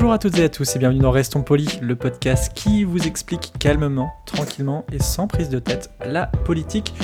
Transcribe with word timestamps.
Bonjour 0.00 0.14
à 0.14 0.18
toutes 0.18 0.38
et 0.38 0.44
à 0.44 0.48
tous 0.48 0.76
et 0.76 0.78
bienvenue 0.78 1.00
dans 1.00 1.10
Restons 1.10 1.42
Polis, 1.42 1.78
le 1.82 1.94
podcast 1.94 2.52
qui 2.54 2.84
vous 2.84 3.06
explique 3.06 3.52
calmement, 3.58 4.14
tranquillement 4.24 4.86
et 4.90 4.98
sans 4.98 5.26
prise 5.26 5.50
de 5.50 5.58
tête 5.58 5.90
la 6.02 6.26
politique. 6.26 6.94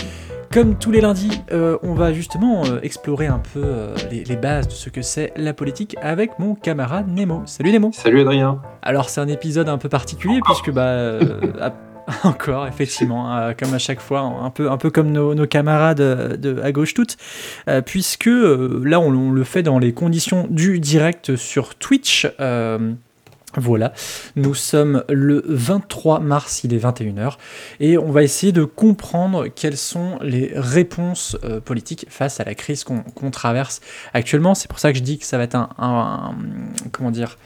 Comme 0.50 0.78
tous 0.78 0.92
les 0.92 1.02
lundis, 1.02 1.42
euh, 1.52 1.76
on 1.82 1.92
va 1.92 2.14
justement 2.14 2.64
euh, 2.64 2.80
explorer 2.82 3.26
un 3.26 3.38
peu 3.52 3.60
euh, 3.62 3.94
les, 4.10 4.24
les 4.24 4.36
bases 4.36 4.68
de 4.68 4.72
ce 4.72 4.88
que 4.88 5.02
c'est 5.02 5.34
la 5.36 5.52
politique 5.52 5.94
avec 6.00 6.38
mon 6.38 6.54
camarade 6.54 7.06
Nemo. 7.06 7.42
Salut 7.44 7.70
Nemo 7.70 7.90
Salut 7.92 8.22
Adrien. 8.22 8.62
Alors 8.80 9.10
c'est 9.10 9.20
un 9.20 9.28
épisode 9.28 9.68
un 9.68 9.76
peu 9.76 9.90
particulier 9.90 10.40
puisque 10.42 10.70
bah 10.70 11.18
encore 12.24 12.66
effectivement 12.66 13.36
euh, 13.36 13.52
comme 13.58 13.74
à 13.74 13.78
chaque 13.78 14.00
fois 14.00 14.20
un 14.20 14.50
peu 14.50 14.90
comme 14.90 15.10
nos, 15.10 15.46
camarades 15.46 16.00
euh, 16.00 16.36
de 16.36 16.60
à 16.60 16.72
gauche 16.72 16.94
toutes 16.94 17.16
euh, 17.68 17.80
puisque 17.80 18.26
là 18.26 19.00
on, 19.00 19.30
le 19.30 19.44
fait 19.44 19.62
dans 19.62 19.78
les 19.78 19.92
conditions 19.92 20.46
du 20.48 20.78
direct 20.78 21.36
sur 21.36 21.74
Twitch 21.74 22.26
voilà, 23.56 23.92
nous 24.36 24.54
sommes 24.54 25.02
le 25.08 25.42
23 25.46 26.20
mars, 26.20 26.62
il 26.64 26.74
est 26.74 26.78
21h, 26.78 27.36
et 27.80 27.96
on 27.98 28.10
va 28.10 28.22
essayer 28.22 28.52
de 28.52 28.64
comprendre 28.64 29.46
quelles 29.48 29.76
sont 29.76 30.18
les 30.20 30.52
réponses 30.54 31.36
euh, 31.44 31.60
politiques 31.60 32.06
face 32.08 32.38
à 32.40 32.44
la 32.44 32.54
crise 32.54 32.84
qu'on 32.84 33.30
traverse 33.30 33.80
actuellement. 34.14 34.54
C'est 34.54 34.68
pour 34.68 34.78
ça 34.78 34.92
que 34.92 34.98
je 34.98 35.02
dis 35.02 35.18
que 35.18 35.24
ça 35.24 35.38
va 35.38 35.44
être 35.44 35.54
un, 35.54 36.34
comment 36.92 37.10
dire, 37.10 37.38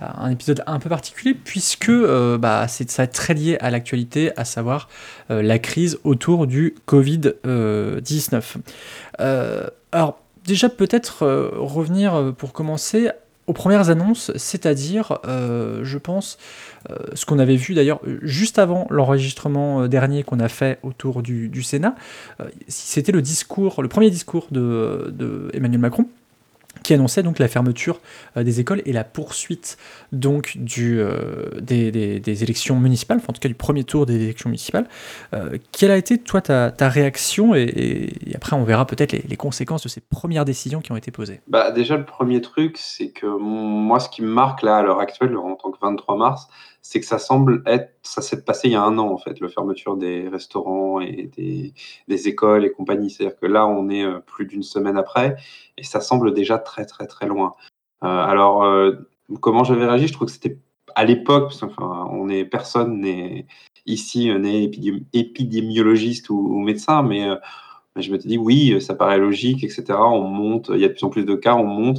un 0.00 0.30
épisode 0.30 0.62
un 0.66 0.78
peu 0.78 0.88
particulier, 0.88 1.34
puisque 1.34 1.88
euh, 1.88 2.38
bah, 2.38 2.66
c'est- 2.68 2.90
ça 2.90 3.02
va 3.02 3.04
être 3.04 3.12
très 3.14 3.34
lié 3.34 3.56
à 3.60 3.70
l'actualité, 3.70 4.30
à 4.36 4.44
savoir 4.44 4.88
euh, 5.30 5.42
la 5.42 5.58
crise 5.58 5.98
autour 6.04 6.46
du 6.46 6.74
Covid-19. 6.86 8.56
Euh, 9.20 9.66
alors, 9.92 10.20
déjà, 10.44 10.68
peut-être 10.68 11.24
euh, 11.24 11.50
revenir 11.54 12.14
euh, 12.14 12.32
pour 12.32 12.52
commencer 12.52 13.10
aux 13.48 13.54
premières 13.54 13.88
annonces, 13.88 14.30
c'est-à-dire, 14.36 15.18
euh, 15.26 15.80
je 15.82 15.98
pense, 15.98 16.38
euh, 16.90 16.96
ce 17.14 17.24
qu'on 17.24 17.38
avait 17.38 17.56
vu 17.56 17.74
d'ailleurs 17.74 18.00
euh, 18.06 18.18
juste 18.22 18.58
avant 18.58 18.86
l'enregistrement 18.90 19.88
dernier 19.88 20.22
qu'on 20.22 20.38
a 20.38 20.48
fait 20.48 20.78
autour 20.82 21.22
du, 21.22 21.62
Sénat, 21.62 21.96
c'était 22.68 23.10
le 23.12 23.22
discours, 23.22 23.82
le 23.82 23.88
premier 23.88 24.10
discours 24.10 24.46
de, 24.50 25.12
de 25.16 25.50
Emmanuel 25.54 25.80
Macron 25.80 26.06
qui 26.88 26.94
annonçait 26.94 27.22
donc 27.22 27.38
la 27.38 27.48
fermeture 27.48 28.00
euh, 28.38 28.42
des 28.42 28.60
écoles 28.60 28.80
et 28.86 28.94
la 28.94 29.04
poursuite 29.04 29.76
donc 30.10 30.56
du, 30.56 30.98
euh, 30.98 31.60
des, 31.60 32.42
élections 32.42 32.80
municipales, 32.80 33.20
en 33.28 33.32
tout 33.34 33.40
cas 33.40 33.48
du 33.48 33.54
premier 33.54 33.84
tour 33.84 34.06
des 34.06 34.14
élections 34.14 34.48
municipales. 34.48 34.86
Euh, 35.34 35.58
quelle 35.70 35.90
a 35.90 35.98
été 35.98 36.16
toi 36.16 36.40
ta, 36.40 36.70
ta 36.70 36.88
réaction 36.88 37.54
et, 37.54 38.14
après 38.34 38.56
on 38.56 38.64
verra 38.64 38.86
peut-être 38.86 39.12
les, 39.12 39.22
les 39.28 39.36
conséquences 39.36 39.82
de 39.82 39.90
ces 39.90 40.00
premières 40.00 40.46
décisions 40.46 40.80
qui 40.80 40.90
ont 40.90 40.96
été 40.96 41.10
posées. 41.10 41.40
Bah, 41.46 41.72
déjà, 41.72 41.98
le 41.98 42.06
premier 42.06 42.40
truc, 42.40 42.78
c'est 42.78 43.10
que 43.10 43.26
moi, 43.26 44.00
ce 44.00 44.08
qui 44.08 44.22
me 44.22 44.28
marque 44.28 44.62
là, 44.62 44.78
à 44.78 44.82
l'heure 44.82 45.00
actuelle, 45.00 45.36
en 45.36 45.56
tant 45.56 45.70
que 45.70 45.78
23 45.82 46.16
mars, 46.16 46.48
c'est 46.82 47.00
que 47.00 47.06
ça 47.06 47.18
semble 47.18 47.62
être, 47.66 47.92
ça 48.02 48.22
s'est 48.22 48.44
passé 48.44 48.68
il 48.68 48.72
y 48.72 48.76
a 48.76 48.82
un 48.82 48.98
an, 48.98 49.08
en 49.08 49.18
fait, 49.18 49.40
la 49.40 49.48
fermeture 49.48 49.96
des 49.96 50.28
restaurants 50.28 51.00
et 51.00 51.30
des, 51.36 52.28
écoles 52.28 52.64
et 52.64 52.72
compagnie. 52.72 53.10
C'est-à-dire 53.10 53.38
que 53.38 53.46
là, 53.46 53.66
on 53.66 53.90
est 53.90 54.04
euh, 54.04 54.20
plus 54.20 54.46
d'une 54.46 54.62
semaine 54.62 54.96
après 54.96 55.36
et 55.76 55.82
ça 55.82 56.00
semble 56.00 56.32
déjà 56.32 56.58
très, 56.58 56.86
très, 56.86 57.06
très 57.06 57.26
loin. 57.26 57.54
Euh, 58.04 58.06
alors, 58.06 58.64
euh, 58.64 58.92
comment 59.40 59.64
j'avais 59.64 59.86
réagi? 59.86 60.08
Je 60.08 60.12
trouve 60.12 60.26
que 60.28 60.32
c'était 60.32 60.58
à 60.94 61.04
l'époque, 61.04 61.50
parce 61.50 61.62
enfin, 61.62 62.08
on 62.10 62.28
est, 62.28 62.44
personne 62.44 63.00
n'est 63.00 63.46
ici, 63.86 64.32
n'est 64.38 64.66
épidémi- 64.66 65.04
épidémiologiste 65.12 66.30
ou, 66.30 66.58
médecin, 66.60 67.02
mais 67.02 67.28
euh, 67.28 67.36
je 67.96 68.10
me 68.12 68.18
suis 68.18 68.28
dit, 68.28 68.38
oui, 68.38 68.80
ça 68.80 68.94
paraît 68.94 69.18
logique, 69.18 69.64
etc. 69.64 69.84
On 69.98 70.22
monte, 70.22 70.70
il 70.74 70.80
y 70.80 70.84
a 70.84 70.88
de 70.88 70.94
plus 70.94 71.04
en 71.04 71.10
plus 71.10 71.24
de 71.24 71.34
cas, 71.34 71.54
on 71.54 71.64
monte. 71.64 71.98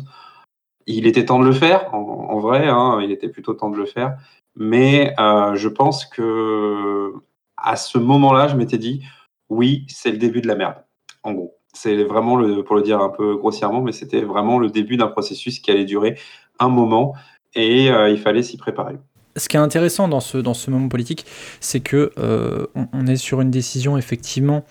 Il 0.88 1.06
était 1.06 1.26
temps 1.26 1.40
de 1.40 1.46
le 1.46 1.52
faire, 1.52 1.94
en, 2.30 2.40
vrai, 2.40 2.68
hein, 2.68 3.00
il 3.02 3.12
était 3.12 3.30
plutôt 3.30 3.54
temps 3.54 3.70
de 3.70 3.78
le 3.78 3.86
faire. 3.86 4.18
Mais 4.56 5.14
euh, 5.20 5.56
je 5.56 5.70
pense 5.70 6.06
que 6.06 7.14
à 7.58 7.76
ce 7.76 7.98
moment-là, 7.98 8.48
je 8.48 8.56
m'étais 8.56 8.78
dit, 8.78 9.04
oui, 9.50 9.86
c'est 9.90 10.12
le 10.12 10.18
début 10.18 10.42
de 10.42 10.48
la 10.48 10.56
merde, 10.56 10.84
en 11.24 11.34
gros. 11.34 11.56
C'est 11.74 12.04
vraiment, 12.04 12.36
le, 12.36 12.64
pour 12.64 12.76
le 12.76 12.82
dire 12.82 13.02
un 13.02 13.10
peu 13.10 13.36
grossièrement, 13.36 13.82
mais 13.82 13.92
c'était 13.92 14.22
vraiment 14.22 14.60
le 14.60 14.70
début 14.70 14.98
d'un 14.98 15.08
processus 15.08 15.60
qui 15.60 15.72
allait 15.72 15.86
durer 15.86 16.18
un 16.60 16.70
moment 16.70 17.16
et 17.56 17.92
euh, 17.92 18.10
il 18.10 18.20
fallait 18.20 18.44
s'y 18.44 18.58
préparer. 18.58 18.98
Ce 19.40 19.48
qui 19.48 19.58
est 19.58 19.60
intéressant 19.60 20.08
dans 20.08 20.20
ce, 20.20 20.38
dans 20.38 20.54
ce 20.54 20.70
moment 20.70 20.90
politique, 20.90 21.26
c'est 21.60 21.80
que 21.80 22.12
euh, 22.20 22.68
on, 22.94 23.08
est 23.08 23.16
sur 23.16 23.42
une 23.42 23.52
décision 23.52 23.98
effectivement 23.98 24.66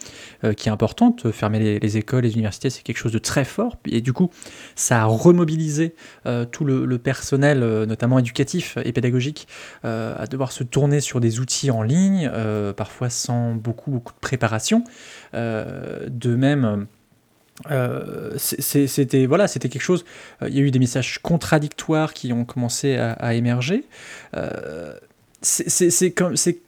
euh, 0.44 0.52
qui 0.52 0.68
est 0.68 0.72
importante. 0.72 1.30
Fermer 1.32 1.58
les, 1.58 1.78
les 1.80 1.96
écoles, 1.96 2.24
les 2.24 2.34
universités, 2.34 2.70
c'est 2.70 2.82
quelque 2.82 2.98
chose 2.98 3.12
de 3.12 3.18
très 3.18 3.44
fort. 3.44 3.76
Et 3.86 4.00
du 4.00 4.12
coup, 4.12 4.30
ça 4.76 5.02
a 5.02 5.04
remobilisé 5.06 5.94
euh, 6.26 6.44
tout 6.44 6.64
le, 6.64 6.84
le 6.84 6.98
personnel, 6.98 7.60
notamment 7.84 8.18
éducatif 8.18 8.76
et 8.84 8.92
pédagogique, 8.92 9.48
à 9.82 10.26
devoir 10.30 10.52
se 10.52 10.64
tourner 10.64 11.00
sur 11.00 11.20
des 11.20 11.40
outils 11.40 11.70
en 11.70 11.82
ligne, 11.82 12.30
parfois 12.76 13.08
sans 13.08 13.54
beaucoup, 13.54 13.90
beaucoup 13.90 14.12
de 14.12 14.18
préparation. 14.18 14.84
De 15.32 16.36
même. 16.36 16.86
Euh, 17.70 18.32
c'est- 18.36 18.60
c'est- 18.60 18.86
c'était 18.86 19.26
voilà, 19.26 19.48
c'était 19.48 19.68
quelque 19.68 19.82
chose. 19.82 20.04
euh, 20.42 20.48
Il 20.48 20.54
y 20.54 20.58
a 20.58 20.62
eu 20.62 20.70
des 20.70 20.78
messages 20.78 21.18
contradictoires 21.18 22.14
qui 22.14 22.32
ont 22.32 22.44
commencé 22.44 22.96
à, 22.96 23.34
émerger. 23.34 23.84
Euh, 24.36 24.94
c'est- 25.42 25.68
c'est 25.68 25.90
c'est 25.90 26.14
c'est 26.34 26.58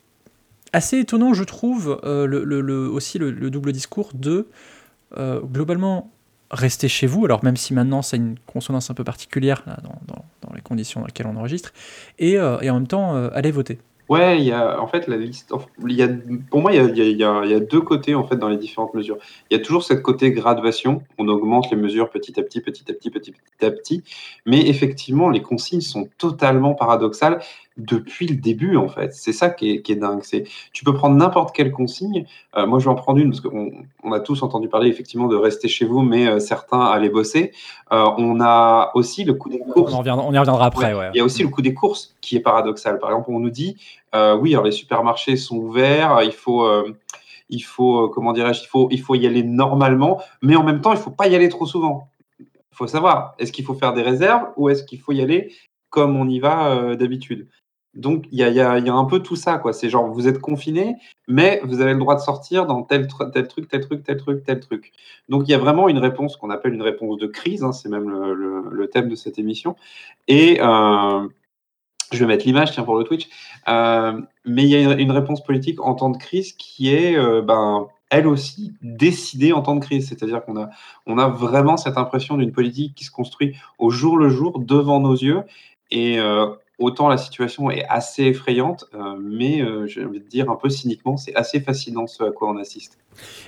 assez 0.72 0.98
étonnant, 0.98 1.34
je 1.34 1.44
trouve, 1.44 1.88
aussi 1.88 3.18
le, 3.18 3.30
le 3.30 3.50
double 3.50 3.72
discours 3.72 4.10
de 4.14 4.46
globalement 5.16 6.10
rester 6.50 6.88
chez 6.88 7.06
vous. 7.06 7.24
Alors 7.24 7.44
même 7.44 7.56
si 7.56 7.74
maintenant 7.74 8.02
a 8.02 8.16
une 8.16 8.36
consonance 8.46 8.90
un 8.90 8.94
peu 8.94 9.04
particulière 9.04 9.64
dans, 9.82 10.54
les 10.54 10.60
conditions 10.62 11.00
dans 11.00 11.06
lesquelles 11.06 11.26
on 11.26 11.36
enregistre, 11.36 11.72
et, 12.18 12.32
et 12.34 12.70
en 12.70 12.74
même 12.74 12.86
temps 12.86 13.14
aller 13.32 13.50
voter. 13.50 13.78
Ouais, 14.10 14.40
il 14.40 14.44
y 14.44 14.50
a 14.50 14.82
en 14.82 14.88
fait 14.88 15.06
la 15.06 15.16
liste. 15.16 15.50
pour 16.50 16.60
moi, 16.60 16.72
il 16.72 17.16
y 17.16 17.22
a, 17.22 17.60
deux 17.60 17.80
côtés 17.80 18.16
en 18.16 18.24
fait 18.24 18.34
dans 18.34 18.48
les 18.48 18.56
différentes 18.56 18.92
mesures. 18.92 19.18
Il 19.48 19.56
y 19.56 19.60
a 19.60 19.62
toujours 19.62 19.84
cette 19.84 20.02
côté 20.02 20.32
graduation. 20.32 21.04
On 21.16 21.28
augmente 21.28 21.70
les 21.70 21.76
mesures 21.76 22.10
petit 22.10 22.38
à 22.40 22.42
petit, 22.42 22.60
petit 22.60 22.90
à 22.90 22.92
petit, 22.92 23.10
petit 23.12 23.32
à 23.62 23.70
petit. 23.70 24.02
Mais 24.46 24.66
effectivement, 24.68 25.28
les 25.28 25.42
consignes 25.42 25.80
sont 25.80 26.08
totalement 26.18 26.74
paradoxales 26.74 27.40
depuis 27.86 28.26
le 28.26 28.36
début 28.36 28.76
en 28.76 28.88
fait. 28.88 29.12
C'est 29.12 29.32
ça 29.32 29.50
qui 29.50 29.70
est, 29.70 29.82
qui 29.82 29.92
est 29.92 29.96
dingue. 29.96 30.20
C'est 30.22 30.44
tu 30.72 30.84
peux 30.84 30.94
prendre 30.94 31.16
n'importe 31.16 31.54
quelle 31.54 31.72
consigne. 31.72 32.26
Euh, 32.56 32.66
moi, 32.66 32.78
je 32.78 32.84
vais 32.84 32.90
en 32.90 32.94
prendre 32.94 33.18
une 33.18 33.30
parce 33.30 33.40
qu'on 33.40 33.72
on 34.02 34.12
a 34.12 34.20
tous 34.20 34.42
entendu 34.42 34.68
parler 34.68 34.88
effectivement 34.88 35.28
de 35.28 35.36
rester 35.36 35.68
chez 35.68 35.84
vous, 35.84 36.02
mais 36.02 36.26
euh, 36.26 36.38
certains 36.38 36.80
allaient 36.80 37.08
bosser. 37.08 37.52
Euh, 37.92 38.10
on 38.18 38.40
a 38.40 38.90
aussi 38.94 39.24
le 39.24 39.34
coup 39.34 39.48
des 39.48 39.58
courses. 39.58 39.92
On, 39.92 39.96
en 39.96 39.98
reviendra, 39.98 40.24
on 40.26 40.32
y 40.32 40.38
reviendra 40.38 40.66
après. 40.66 40.94
Ouais. 40.94 41.00
ouais. 41.00 41.10
Il 41.14 41.18
y 41.18 41.20
a 41.20 41.24
aussi 41.24 41.42
le 41.42 41.48
coût 41.48 41.62
des 41.62 41.74
courses 41.74 42.14
qui 42.20 42.36
est 42.36 42.40
paradoxal. 42.40 42.98
Par 42.98 43.10
exemple, 43.10 43.30
on 43.30 43.40
nous 43.40 43.50
dit, 43.50 43.76
oui, 44.14 44.52
alors 44.52 44.64
les 44.64 44.72
supermarchés 44.72 45.36
sont 45.36 45.56
ouverts, 45.56 46.20
il 46.22 46.32
faut, 46.32 46.66
il 47.48 47.60
faut, 47.60 48.08
comment 48.08 48.32
dirais-je, 48.32 48.62
il 48.62 48.66
faut, 48.66 48.88
il 48.90 49.00
faut 49.00 49.14
y 49.14 49.26
aller 49.26 49.42
normalement, 49.42 50.20
mais 50.42 50.56
en 50.56 50.64
même 50.64 50.80
temps, 50.80 50.92
il 50.92 50.98
faut 50.98 51.10
pas 51.10 51.28
y 51.28 51.34
aller 51.34 51.48
trop 51.48 51.66
souvent. 51.66 52.08
Il 52.40 52.76
faut 52.76 52.86
savoir, 52.86 53.34
est-ce 53.38 53.52
qu'il 53.52 53.64
faut 53.64 53.74
faire 53.74 53.92
des 53.92 54.02
réserves 54.02 54.48
ou 54.56 54.68
est-ce 54.68 54.84
qu'il 54.84 55.00
faut 55.00 55.12
y 55.12 55.20
aller 55.20 55.52
comme 55.90 56.16
on 56.16 56.28
y 56.28 56.38
va 56.38 56.68
euh, 56.68 56.96
d'habitude? 56.96 57.48
Donc, 57.94 58.26
il 58.30 58.38
y 58.38 58.60
a, 58.60 58.72
un 58.72 59.04
peu 59.04 59.18
tout 59.18 59.34
ça, 59.34 59.58
quoi. 59.58 59.72
C'est 59.72 59.88
genre, 59.88 60.06
vous 60.12 60.28
êtes 60.28 60.38
confiné, 60.38 60.96
mais 61.26 61.60
vous 61.64 61.80
avez 61.80 61.92
le 61.92 61.98
droit 61.98 62.14
de 62.14 62.20
sortir 62.20 62.66
dans 62.66 62.82
tel, 62.82 63.08
tel 63.32 63.48
truc, 63.48 63.68
tel 63.68 63.80
truc, 63.80 64.04
tel 64.04 64.16
truc, 64.16 64.44
tel 64.44 64.60
truc. 64.60 64.92
Donc, 65.28 65.48
il 65.48 65.50
y 65.50 65.54
a 65.54 65.58
vraiment 65.58 65.88
une 65.88 65.98
réponse 65.98 66.36
qu'on 66.36 66.50
appelle 66.50 66.72
une 66.72 66.82
réponse 66.82 67.18
de 67.18 67.26
crise, 67.26 67.64
hein, 67.64 67.72
c'est 67.72 67.88
même 67.88 68.08
le, 68.08 68.88
thème 68.88 69.08
de 69.08 69.16
cette 69.16 69.38
émission. 69.40 69.74
Et 70.28 70.58
euh, 70.60 71.26
je 72.12 72.18
vais 72.18 72.26
mettre 72.26 72.46
l'image, 72.46 72.70
tiens, 72.70 72.84
pour 72.84 72.96
le 72.96 73.02
Twitch. 73.02 73.28
Euh, 73.68 74.20
mais 74.44 74.62
il 74.62 74.68
y 74.68 74.76
a 74.76 74.92
une, 74.92 75.10
réponse 75.10 75.42
politique 75.42 75.80
en 75.80 75.94
temps 75.94 76.10
de 76.10 76.16
crise 76.16 76.52
qui 76.52 76.94
est, 76.94 77.16
euh, 77.16 77.42
ben, 77.42 77.88
elle 78.08 78.28
aussi, 78.28 78.72
décidée 78.82 79.52
en 79.52 79.62
temps 79.62 79.74
de 79.74 79.84
crise. 79.84 80.08
C'est-à-dire 80.08 80.44
qu'on 80.44 80.56
a, 80.56 80.70
on 81.06 81.18
a 81.18 81.28
vraiment 81.28 81.76
cette 81.76 81.98
impression 81.98 82.36
d'une 82.36 82.52
politique 82.52 82.94
qui 82.94 83.04
se 83.04 83.10
construit 83.10 83.56
au 83.80 83.90
jour 83.90 84.16
le 84.16 84.28
jour, 84.28 84.60
devant 84.60 85.00
nos 85.00 85.14
yeux. 85.14 85.42
Et 85.90 86.20
autant 86.80 87.08
la 87.08 87.18
situation 87.18 87.70
est 87.70 87.84
assez 87.88 88.24
effrayante, 88.24 88.86
euh, 88.94 89.14
mais 89.20 89.60
euh, 89.60 89.86
j'ai 89.86 90.04
envie 90.04 90.18
de 90.18 90.26
dire 90.26 90.50
un 90.50 90.56
peu 90.56 90.68
cyniquement, 90.68 91.16
c'est 91.16 91.34
assez 91.36 91.60
fascinant 91.60 92.06
ce 92.06 92.24
à 92.24 92.30
quoi 92.32 92.50
on 92.50 92.56
assiste. 92.56 92.98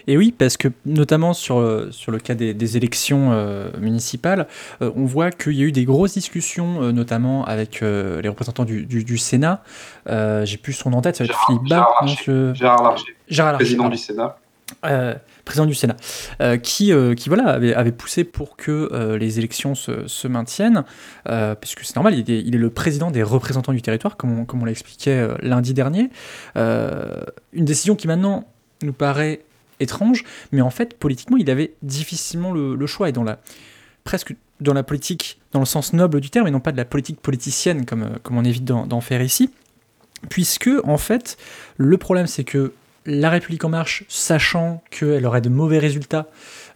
Et 0.06 0.16
oui, 0.16 0.32
parce 0.36 0.56
que 0.56 0.68
notamment 0.84 1.32
sur, 1.32 1.56
euh, 1.56 1.90
sur 1.90 2.12
le 2.12 2.18
cas 2.18 2.34
des, 2.34 2.52
des 2.52 2.76
élections 2.76 3.32
euh, 3.32 3.70
municipales, 3.80 4.46
on 4.80 5.06
voit 5.06 5.30
qu'il 5.30 5.54
y 5.54 5.62
a 5.62 5.64
eu 5.64 5.72
des 5.72 5.84
grosses 5.84 6.12
discussions, 6.14 6.92
notamment 6.92 7.44
avec 7.44 7.80
les 7.80 8.28
représentants 8.28 8.64
du, 8.64 8.84
du, 8.86 9.02
du 9.02 9.18
Sénat. 9.18 9.62
J'ai 10.06 10.58
plus 10.58 10.74
son 10.74 10.92
en 10.92 11.00
tête, 11.00 11.16
ça 11.16 11.24
va 11.24 11.30
être 11.30 11.46
Philippe 11.46 11.68
Bas, 11.68 11.76
Gérard 11.76 12.04
Larcher, 12.04 12.52
Gérard 12.54 13.52
Larcher, 13.52 13.64
président 13.64 13.88
du 13.88 13.96
Sénat. 13.96 14.36
Euh, 14.84 15.14
président 15.44 15.66
du 15.66 15.74
Sénat, 15.74 15.96
euh, 16.40 16.56
qui, 16.56 16.92
euh, 16.92 17.14
qui 17.14 17.28
voilà, 17.28 17.54
avait, 17.54 17.92
poussé 17.92 18.22
pour 18.22 18.56
que 18.56 19.16
les 19.18 19.38
élections 19.38 19.74
se, 19.74 20.28
maintiennent, 20.28 20.84
puisque 21.60 21.84
c'est 21.84 21.96
normal, 21.96 22.14
il 22.14 22.30
est, 22.30 22.58
le 22.58 22.70
président 22.70 23.10
des 23.10 23.22
représentants 23.22 23.72
du 23.72 23.82
territoire, 23.82 24.16
comme 24.16 24.40
on, 24.40 24.44
comme 24.44 24.62
on 24.62 24.64
l'expliquait 24.64 25.28
lundi 25.40 25.74
dernier. 25.74 26.10
Une 26.56 27.64
décision 27.64 27.96
qui 27.96 28.06
maintenant 28.06 28.48
nous 28.82 28.92
paraît 28.92 29.40
étrange, 29.80 30.24
mais 30.52 30.60
en 30.60 30.70
fait, 30.70 30.96
politiquement, 30.96 31.36
il 31.36 31.50
avait 31.50 31.74
difficilement 31.82 32.52
le, 32.52 32.76
le 32.76 32.86
choix, 32.86 33.08
et 33.08 33.12
dans 33.12 33.24
la, 33.24 33.40
presque 34.04 34.36
dans 34.60 34.74
la 34.74 34.84
politique, 34.84 35.40
dans 35.50 35.60
le 35.60 35.66
sens 35.66 35.92
noble 35.92 36.20
du 36.20 36.30
terme, 36.30 36.46
et 36.46 36.50
non 36.52 36.60
pas 36.60 36.72
de 36.72 36.76
la 36.76 36.84
politique 36.84 37.20
politicienne, 37.20 37.84
comme, 37.84 38.18
comme 38.22 38.38
on 38.38 38.44
évite 38.44 38.64
d'en 38.64 39.00
faire 39.00 39.22
ici, 39.22 39.50
puisque, 40.28 40.70
en 40.84 40.98
fait, 40.98 41.36
le 41.76 41.98
problème, 41.98 42.28
c'est 42.28 42.44
que 42.44 42.72
la 43.06 43.30
République 43.30 43.64
en 43.64 43.68
marche, 43.68 44.04
sachant 44.08 44.82
qu'elle 44.90 45.26
aurait 45.26 45.40
de 45.40 45.48
mauvais 45.48 45.78
résultats, 45.78 46.28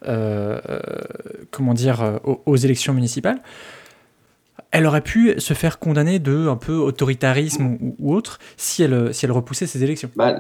euh, 0.07 0.61
euh, 0.69 0.81
comment 1.51 1.75
dire, 1.75 2.03
euh, 2.03 2.19
aux, 2.25 2.57
élections 2.57 2.93
municipales, 2.93 3.41
elle 4.73 4.87
aurait 4.87 5.03
pu 5.03 5.39
se 5.39 5.55
faire 5.55 5.79
condamner 5.79 6.19
de 6.19 6.49
un 6.49 6.57
peu 6.57 6.75
autoritarisme 6.75 7.79
ou, 7.99 8.15
autre 8.15 8.39
si 8.57 8.83
elle, 8.83 9.15
si 9.15 9.25
elle 9.25 9.33
repoussait 9.33 9.67
ces 9.67 9.83
élections. 9.85 10.11
Bah, 10.17 10.37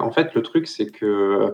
en 0.00 0.10
fait, 0.12 0.34
le 0.34 0.42
truc, 0.42 0.68
c'est 0.68 0.86
que 0.86 1.52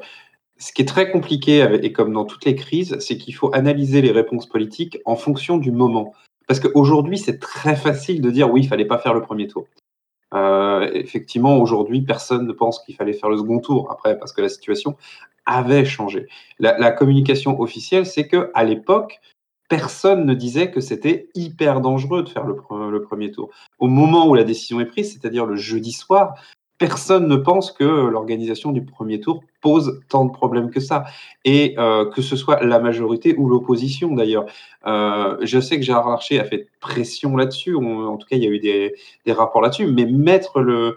ce 0.59 0.73
qui 0.73 0.83
est 0.83 0.87
très 0.87 1.11
compliqué, 1.11 1.67
et 1.83 1.93
comme 1.93 2.13
dans 2.13 2.25
toutes 2.25 2.45
les 2.45 2.55
crises, 2.55 2.99
c'est 3.01 3.17
qu'il 3.17 3.35
faut 3.35 3.51
analyser 3.55 4.03
les 4.03 4.13
réponses 4.13 4.47
politiques 4.47 4.99
en 5.07 5.17
fonction 5.17 5.57
du 5.57 5.73
moment. 5.73 6.13
Parce 6.47 6.61
qu'aujourd'hui, 6.61 7.17
c'est 7.17 7.39
très 7.39 7.77
facile 7.77 8.21
de 8.21 8.31
dire 8.31 8.51
oui, 8.51 8.63
il 8.63 8.69
fallait 8.69 8.85
pas 8.85 8.99
faire 8.99 9.15
le 9.15 9.23
premier 9.23 9.49
tour. 9.49 9.67
Euh, 10.35 10.91
effectivement, 10.95 11.59
aujourd'hui, 11.59 12.03
personne 12.03 12.47
ne 12.47 12.53
pense 12.53 12.81
qu'il 12.81 12.95
fallait 12.95 13.13
faire 13.13 13.31
le 13.31 13.39
second 13.39 13.61
tour 13.61 13.91
après, 13.91 14.19
parce 14.19 14.33
que 14.33 14.41
la 14.41 14.49
situation 14.49 14.97
avait 15.47 15.85
changé. 15.85 16.29
La, 16.59 16.93
communication 16.93 17.61
officielle, 17.61 18.07
c'est 18.07 18.29
que 18.29 18.51
à 18.55 18.65
l'époque, 18.65 19.21
personne 19.69 20.25
ne 20.25 20.35
disait 20.35 20.71
que 20.71 20.81
c'était 20.81 21.29
hyper 21.35 21.81
dangereux 21.81 22.23
de 22.23 22.29
faire 22.29 22.47
le 22.47 23.03
premier 23.03 23.31
tour. 23.31 23.51
Au 23.79 23.89
moment 23.89 24.29
où 24.29 24.35
la 24.35 24.45
décision 24.45 24.81
est 24.81 24.87
prise, 24.87 25.13
c'est-à-dire 25.13 25.47
le 25.47 25.57
jeudi 25.57 25.93
soir, 25.93 26.35
personne 26.81 27.29
ne 27.29 27.37
pense 27.37 27.71
que 27.71 27.85
l'organisation 27.85 28.73
du 28.73 28.83
premier 28.83 29.21
tour 29.21 29.45
pose 29.61 30.01
tant 30.09 30.25
de 30.25 30.33
problèmes 30.33 30.71
que 30.71 30.81
ça. 30.81 31.05
Et 31.45 31.75
euh, 31.79 32.11
que 32.11 32.23
ce 32.23 32.37
soit 32.37 32.65
la 32.65 32.81
majorité 32.81 33.37
ou 33.37 33.49
l'opposition 33.49 34.15
d'ailleurs. 34.15 34.47
Euh, 34.87 35.37
je 35.43 35.61
sais 35.61 35.77
que 35.77 35.83
Gérard 35.83 36.09
Larcher 36.09 36.41
a 36.41 36.45
fait 36.45 36.69
pression 36.81 37.37
là-dessus, 37.37 37.77
en 37.77 38.17
tout 38.17 38.27
cas 38.27 38.37
il 38.37 38.43
y 38.43 38.47
a 38.47 38.51
eu 38.51 38.59
des 38.59 39.33
rapports 39.33 39.61
là-dessus, 39.61 39.87
mais 39.87 40.07
mettre 40.07 40.61
le, 40.61 40.97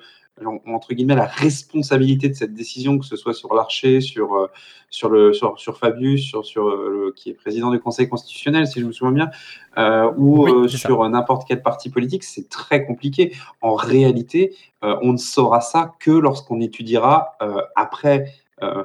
entre 0.65 0.93
guillemets, 0.93 1.15
la 1.15 1.25
responsabilité 1.25 2.27
de 2.27 2.33
cette 2.33 2.53
décision, 2.53 2.97
que 2.97 3.05
ce 3.05 3.15
soit 3.15 3.33
sur 3.33 3.53
Larcher, 3.53 4.01
sur, 4.01 4.35
euh, 4.35 4.47
sur, 4.89 5.09
le, 5.09 5.31
sur, 5.31 5.59
sur 5.59 5.77
Fabius, 5.77 6.23
sur, 6.23 6.45
sur 6.45 6.67
euh, 6.67 6.89
le, 6.89 7.11
qui 7.11 7.29
est 7.29 7.33
président 7.33 7.69
du 7.71 7.79
Conseil 7.79 8.09
constitutionnel, 8.09 8.65
si 8.65 8.79
je 8.79 8.85
me 8.85 8.91
souviens 8.91 9.11
bien, 9.13 9.29
euh, 9.77 10.11
ou 10.17 10.43
Oui, 10.45 10.51
euh, 10.51 10.67
sur 10.67 11.07
n'importe 11.07 11.47
quel 11.47 11.61
parti 11.61 11.89
politique, 11.89 12.23
c'est 12.23 12.49
très 12.49 12.83
compliqué. 12.85 13.33
En 13.61 13.75
réalité, 13.75 14.55
euh, 14.83 14.97
on 15.03 15.13
ne 15.13 15.17
saura 15.17 15.61
ça 15.61 15.93
que 15.99 16.11
lorsqu'on 16.11 16.61
étudiera 16.61 17.37
après 17.75 18.25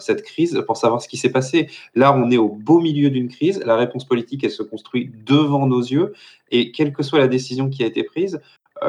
cette 0.00 0.22
crise 0.22 0.60
pour 0.66 0.76
savoir 0.76 1.00
ce 1.00 1.06
qui 1.06 1.16
s'est 1.16 1.30
passé. 1.30 1.68
Là, 1.94 2.12
on 2.12 2.32
est 2.32 2.36
au 2.36 2.48
beau 2.48 2.80
milieu 2.80 3.10
d'une 3.10 3.28
crise. 3.28 3.62
La 3.64 3.76
réponse 3.76 4.04
politique, 4.04 4.42
elle 4.42 4.50
se 4.50 4.64
construit 4.64 5.12
devant 5.24 5.68
nos 5.68 5.80
yeux. 5.80 6.14
Et 6.50 6.72
quelle 6.72 6.92
que 6.92 7.04
soit 7.04 7.20
la 7.20 7.28
décision 7.28 7.70
qui 7.70 7.84
a 7.84 7.86
été 7.86 8.02
prise, 8.02 8.40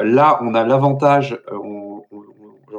là, 0.02 0.40
on 0.42 0.56
a 0.56 0.66
l'avantage, 0.66 1.40
on- 1.52 1.89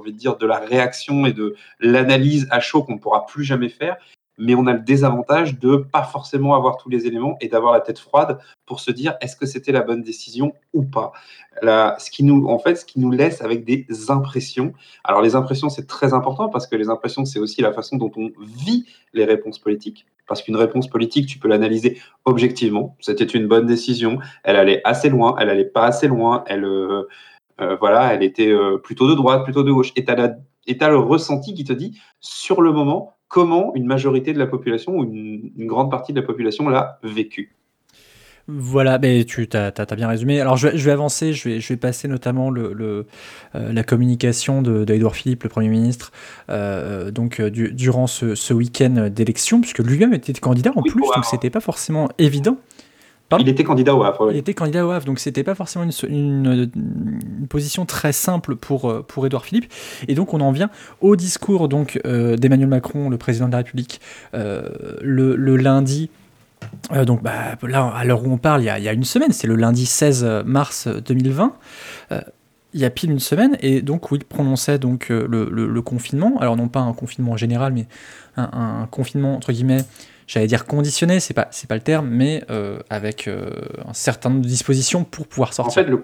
envie 0.01 0.13
de 0.13 0.19
dire, 0.19 0.37
de 0.37 0.47
la 0.47 0.59
réaction 0.59 1.27
et 1.27 1.33
de 1.33 1.55
l'analyse 1.79 2.49
à 2.51 2.61
chaud 2.61 2.83
qu'on 2.83 2.95
ne 2.95 2.99
pourra 2.99 3.27
plus 3.27 3.45
jamais 3.45 3.69
faire. 3.69 3.97
Mais 4.39 4.55
on 4.55 4.67
a 4.67 4.73
le 4.73 4.81
désavantage 4.81 5.59
de 5.59 5.77
pas 5.77 6.03
forcément 6.03 6.55
avoir 6.55 6.79
tous 6.79 6.89
les 6.89 7.07
éléments 7.07 7.37
et 7.43 7.49
d'avoir 7.49 7.75
la 7.75 7.81
tête 7.81 7.99
froide 7.99 8.39
pour 8.65 8.81
se 8.81 8.91
dire 8.91 9.17
est-ce 9.21 9.37
que 9.37 9.45
c'était 9.45 9.71
la 9.71 9.83
bonne 9.83 10.03
décision 10.03 10.55
ou 10.73 10.83
pas? 10.83 11.13
Ce 11.63 12.11
qui 12.11 12.25
nous, 12.25 12.47
en 12.47 12.59
fait, 12.59 12.77
ce 12.77 12.87
qui 12.87 13.01
nous 13.01 13.11
laisse 13.11 13.43
avec 13.43 13.65
des 13.65 13.87
impressions. 14.09 14.73
Alors 15.05 15.21
les 15.21 15.35
impressions, 15.35 15.69
c'est 15.69 15.87
très 15.87 16.15
important 16.15 16.49
parce 16.49 16.67
que 16.67 16.75
les 16.75 16.89
impressions, 16.89 17.27
c'est 17.27 17.39
aussi 17.39 17.61
la 17.61 17.75
façon 17.75 17.97
dont 17.97 18.11
on 18.17 18.31
vit 18.41 18.87
les 19.13 19.27
réponses 19.27 19.59
politiques. 19.59 20.07
Parce 20.27 20.43
qu'une 20.43 20.57
réponse 20.57 20.89
politique, 20.89 21.27
tu 21.27 21.39
peux 21.39 21.49
l'analyser 21.49 22.01
objectivement. 22.25 22.97
C'était 23.01 23.25
une 23.25 23.49
bonne 23.49 23.67
décision. 23.67 24.21
Elle 24.45 24.57
allait 24.57 24.81
assez 24.85 25.11
loin. 25.11 25.35
Elle 25.41 25.51
allait 25.51 25.65
pas 25.65 25.87
assez 25.87 26.07
loin. 26.07 26.45
Elle, 26.47 26.65
euh, 26.65 27.09
euh, 27.61 27.77
voilà, 27.77 28.13
elle 28.15 28.23
était 28.23 28.51
euh, 28.51 28.79
plutôt 28.79 29.09
de 29.09 29.15
droite, 29.15 29.45
plutôt 29.45 29.63
de 29.63 29.73
gauche. 29.73 29.93
Et 29.97 30.05
tu 30.05 30.13
as, 30.13 30.89
le 30.89 30.99
ressenti 30.99 31.55
qui 31.55 31.65
te 31.65 31.73
dit, 31.73 31.99
sur 32.21 32.63
le 32.63 32.73
moment, 32.73 33.17
comment 33.29 33.73
une 33.75 33.87
majorité 33.87 34.33
de 34.33 34.39
la 34.39 34.47
population 34.47 34.97
ou 34.97 35.05
une, 35.05 35.53
une 35.57 35.67
grande 35.67 35.91
partie 35.91 36.13
de 36.13 36.21
la 36.21 36.27
population 36.27 36.69
l'a 36.69 36.99
vécu? 37.03 37.55
Voilà, 38.53 38.99
mais 38.99 39.25
tu 39.25 39.49
as, 39.53 39.95
bien 39.95 40.09
résumé. 40.09 40.41
Alors 40.41 40.57
je 40.57 40.69
vais, 40.69 40.77
je 40.77 40.85
vais 40.85 40.91
avancer, 40.91 41.33
je 41.33 41.49
vais, 41.49 41.61
je 41.61 41.69
vais 41.69 41.77
passer 41.77 42.09
notamment 42.09 42.51
le, 42.51 42.73
le, 42.73 43.07
euh, 43.55 43.73
la 43.73 43.85
communication 43.85 44.61
d'Edouard 44.63 45.15
Philippe, 45.15 45.45
le 45.45 45.49
Premier 45.49 45.69
ministre, 45.69 46.11
euh, 46.49 47.11
donc 47.11 47.41
du, 47.41 47.73
durant 47.73 48.07
ce, 48.07 48.35
ce 48.35 48.53
week-end 48.53 49.09
d'élection, 49.11 49.61
puisque 49.61 49.79
lui-même 49.79 50.15
était 50.15 50.33
candidat 50.33 50.73
en 50.75 50.83
Oui, 50.83 50.91
plus, 50.91 51.01
donc 51.01 51.25
c'était 51.25 51.51
pas 51.51 51.61
forcément 51.61 52.09
évident. 52.19 52.57
Pardon 53.31 53.45
Il 53.45 53.49
était 53.49 53.65
candidat 53.65 53.95
au 53.95 54.03
Havre. 54.03 54.31
Il 54.31 54.37
était 54.37 54.53
candidat 54.53 54.87
au 54.87 54.91
Havre, 54.91 55.07
donc 55.07 55.19
c'était 55.19 55.45
pas 55.45 55.55
forcément 55.55 55.87
une, 55.87 55.93
une, 56.09 56.71
une, 56.75 57.47
position 57.49 57.87
très 57.87 58.13
simple 58.13 58.57
pour, 58.57 58.91
euh, 58.91 59.03
pour 59.07 59.25
Édouard 59.25 59.45
Philippe. 59.45 59.73
Et 60.09 60.15
donc 60.15 60.35
on 60.35 60.41
en 60.41 60.53
vient 60.53 60.69
au 61.01 61.17
discours 61.17 61.69
donc 61.69 61.99
euh, 62.05 62.37
d'Emmanuel 62.37 62.69
Macron, 62.69 63.09
le 63.09 63.17
président 63.17 63.47
de 63.47 63.53
la 63.53 63.59
République, 63.59 64.01
euh, 64.35 64.69
le, 65.01 65.37
le, 65.37 65.57
lundi. 65.57 66.11
Euh, 66.93 67.07
donc 67.07 67.23
bah, 67.23 67.57
là, 67.63 67.87
à 67.87 68.05
l'heure 68.05 68.27
où 68.27 68.31
on 68.31 68.37
parle, 68.37 68.63
il 68.63 68.67
y, 68.67 68.71
a, 68.71 68.79
il 68.79 68.85
y 68.85 68.89
a 68.89 68.93
une 68.93 69.05
semaine, 69.05 69.33
c'est 69.33 69.47
le 69.47 69.55
lundi 69.55 69.87
16 69.87 70.43
mars 70.45 70.89
2020 70.89 71.55
il 72.73 72.81
y 72.81 72.85
a 72.85 72.91
pile 72.91 73.11
une 73.11 73.21
semaine, 73.21 73.57
et 73.61 73.83
donc 73.83 74.11
où 74.11 74.17
il 74.17 74.25
prononçait 74.25 74.79
donc 74.79 75.11
euh, 75.11 75.27
le, 75.29 75.49
le, 75.51 75.67
le, 75.67 75.83
confinement, 75.83 76.39
alors 76.41 76.57
non 76.57 76.69
pas 76.69 76.81
un 76.81 76.93
confinement 76.93 77.37
général, 77.37 77.73
mais 77.73 77.87
un, 78.37 78.83
un 78.83 78.87
confinement 78.87 79.35
entre 79.35 79.53
guillemets, 79.53 79.85
j'allais 80.31 80.47
dire 80.47 80.65
conditionné, 80.65 81.19
c'est 81.19 81.35
pas 81.35 81.49
c'est 81.51 81.69
pas 81.69 81.75
le 81.75 81.81
terme, 81.81 82.09
mais 82.09 82.45
euh, 82.51 82.79
avec 82.89 83.27
euh, 83.27 83.51
un 83.85 83.93
certain 83.93 84.31
nombre 84.31 84.43
de 84.43 84.49
dispositions 84.49 85.03
pour 85.03 85.27
pouvoir 85.27 85.53
sortir. 85.53 85.71
En 85.71 85.75
fait, 85.75 85.91
le 85.91 86.01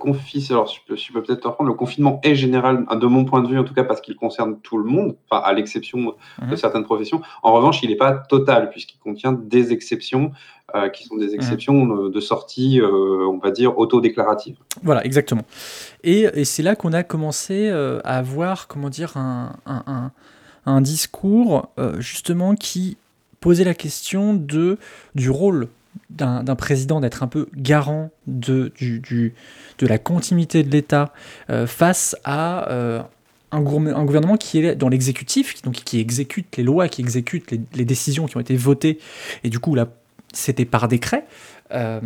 alors 0.50 0.66
je 0.66 0.80
peux, 1.12 1.22
peut-être 1.22 1.42
te 1.42 1.48
reprendre, 1.48 1.68
le 1.68 1.76
confinement 1.76 2.20
est 2.24 2.34
général, 2.34 2.84
de 2.90 3.06
mon 3.06 3.24
point 3.24 3.40
de 3.40 3.48
vue 3.48 3.58
en 3.58 3.62
tout 3.62 3.72
cas, 3.72 3.84
parce 3.84 4.00
qu'il 4.00 4.16
concerne 4.16 4.58
tout 4.60 4.78
le 4.78 4.84
monde, 4.84 5.16
enfin 5.30 5.42
à 5.44 5.52
l'exception 5.52 5.98
Mhm. 5.98 6.48
mmh. 6.48 6.50
de 6.50 6.56
certaines 6.56 6.82
professions. 6.84 7.22
En 7.44 7.52
revanche, 7.52 7.82
il 7.84 7.90
n'est 7.90 7.96
pas 7.96 8.12
total 8.12 8.70
puisqu'il 8.70 8.98
contient 8.98 9.32
des 9.32 9.72
exceptions 9.72 10.32
euh, 10.74 10.88
qui 10.88 11.04
sont 11.04 11.16
des 11.16 11.34
exceptions 11.34 11.84
mmh. 11.84 12.10
de 12.10 12.20
sortie, 12.20 12.80
on 12.82 13.38
va 13.38 13.52
dire, 13.52 13.78
autodéclarative. 13.78 14.56
Voilà, 14.82 15.04
exactement. 15.06 15.42
Et, 16.02 16.26
et 16.34 16.44
c'est 16.44 16.64
là 16.64 16.74
qu'on 16.74 16.92
a 16.92 17.04
commencé 17.04 17.70
à 17.70 18.18
avoir, 18.18 18.66
comment 18.66 18.90
dire, 18.90 19.16
un, 19.16 19.52
un, 19.66 19.82
un, 19.86 20.10
un 20.66 20.80
discours 20.80 21.70
euh, 21.78 22.00
justement 22.00 22.54
qui 22.56 22.98
posait 23.40 23.64
la 23.64 23.74
question 23.74 24.34
du 24.34 25.30
rôle 25.30 25.68
d'un 26.10 26.56
président 26.56 27.00
d'être 27.00 27.22
un 27.22 27.26
peu 27.26 27.48
garant 27.56 28.10
de, 28.26 28.72
la 29.80 29.98
continuité 29.98 30.62
de 30.62 30.70
l'État 30.70 31.12
euh, 31.50 31.66
face 31.66 32.16
à 32.24 32.70
euh, 32.70 33.02
un, 33.50 33.60
gouvernement 33.60 34.36
qui 34.36 34.58
est 34.58 34.74
dans 34.74 34.88
l'exécutif, 34.88 35.54
qui 35.84 35.98
exécute 35.98 36.56
les 36.56 36.64
lois, 36.64 36.88
qui 36.88 37.00
exécute 37.00 37.50
les, 37.50 37.60
les, 37.74 37.84
décisions 37.84 38.26
qui 38.26 38.36
ont 38.36 38.40
été 38.40 38.56
votées, 38.56 38.98
et 39.44 39.50
du 39.50 39.58
coup 39.58 39.74
là 39.74 39.88
c'était 40.32 40.64
par 40.66 40.88
décret, 40.88 41.24
euh, 41.72 42.00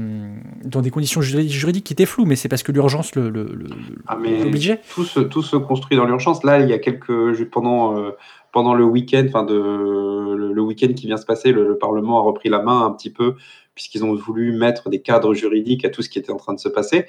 dans 0.65 0.81
des 0.81 0.91
conditions 0.91 1.21
juridiques 1.21 1.85
qui 1.85 1.93
étaient 1.93 2.07
floues, 2.07 2.25
mais 2.25 2.37
c'est 2.37 2.49
parce 2.49 2.63
que 2.63 2.73
l'urgence 2.73 3.15
le, 3.15 3.29
le, 3.29 3.45
le 3.45 3.67
ah, 4.07 4.17
l'obligeait. 4.17 4.81
Tout 4.95 5.05
se, 5.05 5.21
tout 5.21 5.43
se 5.43 5.57
construit 5.57 5.97
dans 5.97 6.07
l'urgence. 6.07 6.45
Là, 6.45 6.61
il 6.61 6.69
y 6.69 6.73
a 6.73 6.79
quelques 6.79 7.45
pendant 7.45 7.97
euh, 7.97 8.13
pendant 8.53 8.75
le 8.75 8.85
week-end, 8.85 9.25
enfin 9.29 9.45
de 9.45 9.55
le, 9.55 10.53
le 10.53 10.63
week-end 10.63 10.93
qui 10.95 11.07
vient 11.07 11.17
se 11.17 11.27
passer, 11.27 11.53
le, 11.53 11.69
le, 11.69 11.79
Parlement 11.79 12.19
a 12.19 12.23
repris 12.23 12.49
la 12.49 12.63
main 12.63 12.85
un 12.85 12.91
petit 12.93 13.11
peu 13.11 13.35
puisqu'ils 13.75 14.05
ont 14.05 14.15
voulu 14.15 14.53
mettre 14.53 14.91
des 14.91 15.01
cadres 15.01 15.33
juridiques 15.33 15.85
à 15.85 15.91
tout 15.91 16.03
ce 16.03 16.11
qui 16.11 16.19
était 16.19 16.33
en 16.33 16.37
train 16.37 16.53
de 16.53 16.59
se 16.59 16.69
passer. 16.69 17.07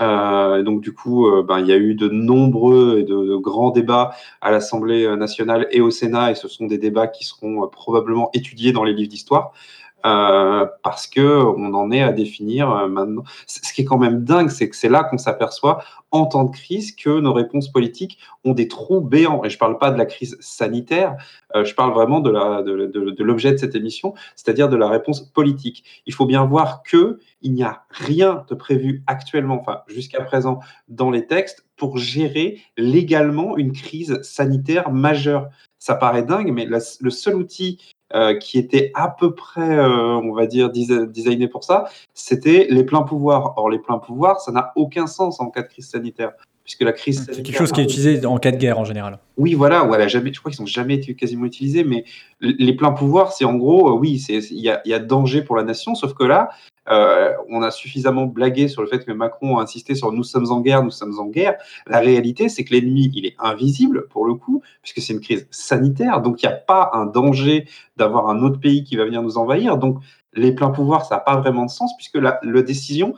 Euh, 0.00 0.62
donc 0.62 0.80
du 0.80 0.92
coup, 0.92 1.26
euh, 1.26 1.42
ben, 1.42 1.60
il 1.60 1.66
y 1.66 1.72
a 1.72 1.76
eu 1.76 1.94
de 1.94 2.08
nombreux 2.08 2.98
et 3.00 3.02
de, 3.02 3.14
de 3.14 3.36
grands 3.36 3.70
débats 3.70 4.14
à 4.40 4.50
l'Assemblée 4.50 5.16
nationale 5.16 5.66
et 5.70 5.80
au 5.80 5.90
Sénat, 5.90 6.32
et 6.32 6.34
ce 6.34 6.48
sont 6.48 6.66
des 6.66 6.78
débats 6.78 7.06
qui 7.06 7.24
seront 7.24 7.64
euh, 7.64 7.66
probablement 7.66 8.30
étudiés 8.34 8.72
dans 8.72 8.84
les 8.84 8.92
livres 8.92 9.10
d'histoire. 9.10 9.52
Euh, 10.04 10.66
parce 10.82 11.06
que 11.06 11.20
on 11.56 11.74
en 11.74 11.90
est 11.90 12.02
à 12.02 12.12
définir 12.12 12.70
euh, 12.70 12.88
maintenant. 12.88 13.22
Ce 13.46 13.72
qui 13.72 13.82
est 13.82 13.84
quand 13.84 13.98
même 13.98 14.24
dingue, 14.24 14.50
c'est 14.50 14.68
que 14.68 14.76
c'est 14.76 14.88
là 14.88 15.04
qu'on 15.04 15.18
s'aperçoit 15.18 15.82
en 16.10 16.26
temps 16.26 16.44
de 16.44 16.50
crise 16.50 16.94
que 16.94 17.20
nos 17.20 17.32
réponses 17.32 17.70
politiques 17.70 18.18
ont 18.44 18.52
des 18.52 18.68
trous 18.68 19.00
béants. 19.00 19.44
Et 19.44 19.50
je 19.50 19.56
ne 19.56 19.58
parle 19.58 19.78
pas 19.78 19.90
de 19.90 19.98
la 19.98 20.06
crise 20.06 20.36
sanitaire, 20.40 21.16
euh, 21.54 21.64
je 21.64 21.74
parle 21.74 21.92
vraiment 21.92 22.20
de 22.20 22.32
de, 22.32 23.22
l'objet 23.22 23.52
de 23.52 23.56
cette 23.56 23.74
émission, 23.74 24.14
c'est-à-dire 24.36 24.68
de 24.68 24.76
la 24.76 24.88
réponse 24.88 25.20
politique. 25.20 25.84
Il 26.06 26.14
faut 26.14 26.26
bien 26.26 26.44
voir 26.44 26.82
que 26.82 27.20
il 27.40 27.52
n'y 27.52 27.62
a 27.62 27.84
rien 27.90 28.44
de 28.48 28.54
prévu 28.54 29.02
actuellement, 29.06 29.60
enfin 29.60 29.82
jusqu'à 29.86 30.22
présent, 30.22 30.60
dans 30.88 31.10
les 31.10 31.26
textes 31.26 31.64
pour 31.76 31.98
gérer 31.98 32.60
légalement 32.76 33.56
une 33.56 33.72
crise 33.72 34.20
sanitaire 34.22 34.90
majeure. 34.90 35.48
Ça 35.78 35.96
paraît 35.96 36.22
dingue, 36.22 36.52
mais 36.52 36.64
le 36.66 37.10
seul 37.10 37.34
outil 37.34 37.78
euh, 38.14 38.36
qui 38.36 38.58
était 38.58 38.90
à 38.94 39.08
peu 39.08 39.34
près, 39.34 39.78
euh, 39.78 40.16
on 40.16 40.34
va 40.34 40.46
dire, 40.46 40.70
designé 40.70 41.48
pour 41.48 41.64
ça, 41.64 41.84
c'était 42.14 42.66
les 42.68 42.84
pleins 42.84 43.02
pouvoirs. 43.02 43.54
Or, 43.56 43.70
les 43.70 43.78
pleins 43.78 43.98
pouvoirs, 43.98 44.40
ça 44.40 44.52
n'a 44.52 44.72
aucun 44.76 45.06
sens 45.06 45.40
en 45.40 45.50
cas 45.50 45.62
de 45.62 45.68
crise 45.68 45.88
sanitaire. 45.88 46.32
Puisque 46.64 46.82
la 46.82 46.92
crise 46.92 47.26
C'est 47.32 47.42
quelque 47.42 47.56
chose 47.56 47.72
qui 47.72 47.80
est 47.80 47.84
utilisé 47.84 48.24
en 48.24 48.38
cas 48.38 48.52
de 48.52 48.56
guerre 48.56 48.78
en 48.78 48.84
général. 48.84 49.18
Oui, 49.36 49.54
voilà, 49.54 49.82
voilà 49.82 50.06
jamais, 50.06 50.32
je 50.32 50.38
crois 50.38 50.52
qu'ils 50.52 50.60
n'ont 50.60 50.66
jamais 50.66 50.94
été 50.94 51.14
quasiment 51.16 51.44
utilisés, 51.44 51.82
mais 51.82 52.04
les 52.40 52.74
pleins 52.74 52.92
pouvoirs, 52.92 53.32
c'est 53.32 53.44
en 53.44 53.54
gros, 53.54 53.88
euh, 53.88 53.98
oui, 53.98 54.24
il 54.28 54.60
y 54.60 54.68
a, 54.68 54.80
y 54.84 54.94
a, 54.94 54.98
danger 55.00 55.42
pour 55.42 55.56
la 55.56 55.64
nation, 55.64 55.94
sauf 55.96 56.14
que 56.14 56.22
là, 56.22 56.50
euh, 56.88 57.32
on 57.48 57.62
a 57.62 57.70
suffisamment 57.70 58.26
blagué 58.26 58.68
sur 58.68 58.82
le 58.82 58.88
fait 58.88 59.04
que 59.04 59.12
Macron 59.12 59.58
a 59.58 59.62
insisté 59.62 59.94
sur 59.94 60.12
nous 60.12 60.24
sommes 60.24 60.50
en 60.50 60.60
guerre, 60.60 60.82
nous 60.82 60.90
sommes 60.90 61.18
en 61.18 61.26
guerre. 61.26 61.56
La 61.86 62.00
réalité, 62.00 62.48
c'est 62.48 62.64
que 62.64 62.74
l'ennemi, 62.74 63.10
il 63.14 63.26
est 63.26 63.36
invisible 63.38 64.08
pour 64.08 64.26
le 64.26 64.34
coup, 64.34 64.62
puisque 64.82 65.00
c'est 65.00 65.12
une 65.12 65.20
crise 65.20 65.46
sanitaire, 65.50 66.20
donc 66.22 66.42
il 66.42 66.46
n'y 66.46 66.52
a 66.52 66.56
pas 66.56 66.90
un 66.92 67.06
danger 67.06 67.68
d'avoir 67.96 68.28
un 68.28 68.42
autre 68.42 68.58
pays 68.58 68.84
qui 68.84 68.96
va 68.96 69.04
venir 69.04 69.22
nous 69.22 69.38
envahir. 69.38 69.78
Donc 69.78 69.98
les 70.34 70.52
pleins 70.52 70.70
pouvoirs, 70.70 71.04
ça 71.04 71.16
n'a 71.16 71.20
pas 71.20 71.36
vraiment 71.36 71.66
de 71.66 71.70
sens, 71.70 71.92
puisque 71.96 72.16
la, 72.16 72.40
la, 72.42 72.62
décision 72.62 73.14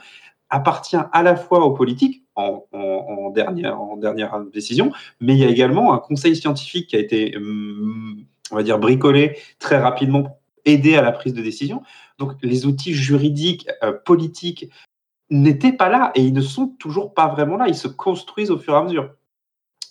appartient 0.50 0.99
à 1.12 1.23
la 1.23 1.37
fois 1.37 1.64
aux 1.64 1.73
politiques, 1.73 2.23
en, 2.37 3.30
dernière, 3.30 3.80
en 3.80 3.97
dernière 3.97 4.40
décision, 4.52 4.92
mais 5.21 5.35
il 5.35 5.38
y 5.38 5.44
a 5.44 5.49
également 5.49 5.94
un 5.94 5.99
conseil 5.99 6.35
scientifique 6.35 6.88
qui 6.88 6.97
a 6.97 6.99
été, 6.99 7.37
hum, 7.37 8.25
on 8.50 8.56
va 8.56 8.62
dire, 8.62 8.78
bricolé 8.78 9.38
très 9.59 9.78
rapidement 9.78 10.38
aider 10.64 10.97
à 10.97 11.02
la 11.02 11.12
prise 11.12 11.35
de 11.35 11.42
décision. 11.42 11.83
Donc 12.18 12.33
les 12.42 12.66
outils 12.66 12.94
juridiques, 12.94 13.68
euh, 13.83 13.92
politiques 13.92 14.71
n'étaient 15.30 15.73
pas 15.73 15.88
là 15.88 16.12
et 16.14 16.23
ils 16.23 16.33
ne 16.33 16.40
sont 16.40 16.68
toujours 16.78 17.14
pas 17.14 17.28
vraiment 17.28 17.56
là. 17.56 17.68
Ils 17.68 17.76
se 17.76 17.88
construisent 17.88 18.50
au 18.50 18.59
fur 18.59 18.75
et 18.75 18.76
à 18.76 18.83
mesure. 18.83 19.14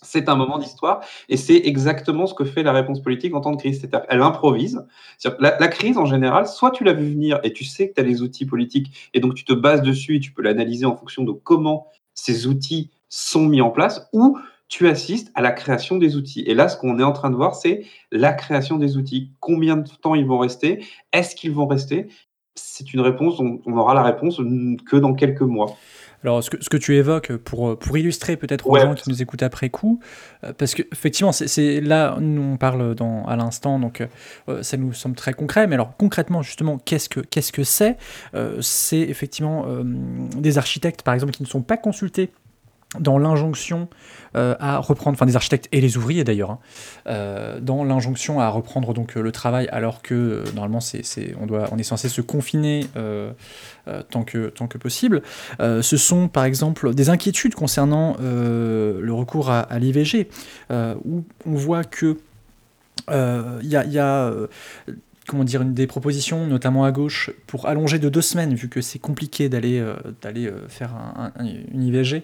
C'est 0.02 0.28
un 0.28 0.36
moment 0.36 0.58
d'histoire 0.58 1.00
et 1.30 1.38
c'est 1.38 1.56
exactement 1.64 2.26
ce 2.26 2.34
que 2.34 2.44
fait 2.44 2.62
la 2.62 2.72
réponse 2.72 3.00
politique 3.00 3.34
en 3.34 3.40
temps 3.40 3.52
de 3.52 3.56
crise. 3.56 3.80
C'est-à-dire 3.80 4.06
elle 4.10 4.20
improvise. 4.20 4.86
La, 5.38 5.56
la, 5.58 5.68
crise, 5.68 5.96
en 5.96 6.04
général, 6.04 6.46
soit 6.46 6.72
tu 6.72 6.84
l'as 6.84 6.92
vu 6.92 7.08
venir 7.10 7.40
et 7.42 7.54
tu 7.54 7.64
sais 7.64 7.88
que 7.88 7.94
tu 7.94 8.00
as 8.00 8.04
les 8.04 8.20
outils 8.20 8.44
politiques 8.44 9.10
et 9.14 9.20
donc 9.20 9.34
tu 9.34 9.44
te 9.44 9.54
bases 9.54 9.80
dessus 9.80 10.16
et 10.16 10.20
tu 10.20 10.32
peux 10.32 10.42
l'analyser 10.42 10.84
en 10.84 10.94
fonction 10.94 11.24
de 11.24 11.32
comment 11.32 11.86
ces 12.12 12.46
outils 12.46 12.90
sont 13.08 13.46
mis 13.46 13.60
en 13.60 13.70
place, 13.70 14.08
ou 14.12 14.38
tu 14.68 14.88
assistes 14.88 15.30
à 15.34 15.42
la 15.42 15.52
création 15.52 15.96
des 15.96 16.16
outils. 16.16 16.42
Et 16.46 16.54
là, 16.54 16.68
ce 16.68 16.76
qu'on 16.76 16.98
est 16.98 17.04
en 17.04 17.12
train 17.12 17.30
de 17.30 17.36
voir, 17.36 17.54
c'est 17.54 17.84
la 18.10 18.32
création 18.32 18.76
des 18.76 18.96
outils. 18.96 19.30
Combien 19.40 19.76
de 19.76 19.88
temps 19.88 20.14
ils 20.14 20.26
vont 20.26 20.38
rester? 20.38 20.84
Est-ce 21.12 21.36
qu'ils 21.36 21.52
vont 21.52 21.66
rester? 21.66 22.08
C'est 22.54 22.94
une 22.94 23.00
réponse, 23.00 23.40
on, 23.40 23.60
on, 23.66 23.76
aura 23.76 23.94
la 23.94 24.02
réponse 24.02 24.40
que 24.86 24.96
dans 24.96 25.14
quelques 25.14 25.42
mois. 25.42 25.76
Alors, 26.24 26.42
ce 26.42 26.48
que, 26.48 26.62
ce 26.62 26.70
que 26.70 26.78
tu 26.78 26.96
évoques, 26.96 27.36
pour, 27.36 27.78
pour 27.78 27.98
illustrer 27.98 28.38
peut-être 28.38 28.66
aux 28.66 28.78
gens 28.78 28.94
qui 28.94 29.10
nous 29.10 29.20
écoutent 29.20 29.42
après 29.42 29.68
coup, 29.68 30.00
euh, 30.42 30.54
parce 30.54 30.74
qu'effectivement, 30.74 31.32
c'est 31.32 31.80
là, 31.82 32.16
nous 32.18 32.40
on 32.40 32.56
parle 32.56 32.94
dans, 32.94 33.26
à 33.26 33.36
l'instant, 33.36 33.78
donc 33.78 34.00
euh, 34.48 34.62
ça 34.62 34.78
nous 34.78 34.94
semble 34.94 35.16
très 35.16 35.34
concret, 35.34 35.66
mais 35.66 35.74
alors 35.74 35.96
concrètement, 35.98 36.40
justement, 36.40 36.78
qu'est-ce 36.78 37.10
que 37.10 37.20
c'est? 37.64 37.98
-ce 38.32 38.56
que 38.56 38.60
c'est 38.62 39.00
effectivement 39.00 39.66
euh, 39.68 39.82
des 40.38 40.56
architectes, 40.56 41.02
par 41.02 41.12
exemple, 41.12 41.32
qui 41.32 41.42
ne 41.42 41.48
sont 41.48 41.62
pas 41.62 41.76
consultés 41.76 42.30
dans 42.98 43.18
l'injonction 43.18 43.88
euh, 44.36 44.56
à 44.58 44.78
reprendre, 44.78 45.16
enfin 45.16 45.26
des 45.26 45.36
architectes 45.36 45.68
et 45.72 45.80
les 45.80 45.96
ouvriers 45.96 46.24
d'ailleurs, 46.24 46.50
hein, 46.50 46.58
euh, 47.06 47.60
dans 47.60 47.84
l'injonction 47.84 48.40
à 48.40 48.48
reprendre 48.48 48.92
donc 48.92 49.14
le 49.14 49.32
travail 49.32 49.68
alors 49.70 50.02
que 50.02 50.14
euh, 50.14 50.44
normalement 50.54 50.80
c'est, 50.80 51.02
on, 51.40 51.46
doit, 51.46 51.68
on 51.70 51.78
est 51.78 51.84
censé 51.84 52.08
se 52.08 52.20
confiner 52.20 52.86
euh, 52.96 53.32
euh, 53.86 54.02
tant, 54.10 54.24
que, 54.24 54.48
tant 54.48 54.66
que 54.66 54.78
possible. 54.78 55.22
ce 55.60 55.96
sont 55.96 56.28
par 56.28 56.44
exemple 56.44 56.94
des 56.94 57.10
inquiétudes 57.10 57.54
concernant 57.54 58.16
le 58.20 59.12
recours 59.12 59.50
à, 59.50 59.78
l'IVG, 59.78 60.28
où 61.04 61.24
on 61.46 61.54
voit 61.54 61.84
que 61.84 62.18
il 63.10 63.68
y 63.68 63.98
a 63.98 64.32
comment 65.26 65.44
dire, 65.44 65.62
une 65.62 65.74
des 65.74 65.86
propositions, 65.86 66.46
notamment 66.46 66.84
à 66.84 66.92
gauche, 66.92 67.30
pour 67.46 67.66
allonger 67.66 67.98
de 67.98 68.08
deux 68.08 68.20
semaines, 68.20 68.54
vu 68.54 68.68
que 68.68 68.80
c'est 68.80 68.98
compliqué 68.98 69.48
d'aller 69.48 69.78
euh, 69.78 69.94
euh, 70.24 70.68
faire 70.68 70.94
un, 70.94 71.32
un, 71.38 71.44
une 71.72 71.82
IVG, 71.82 72.22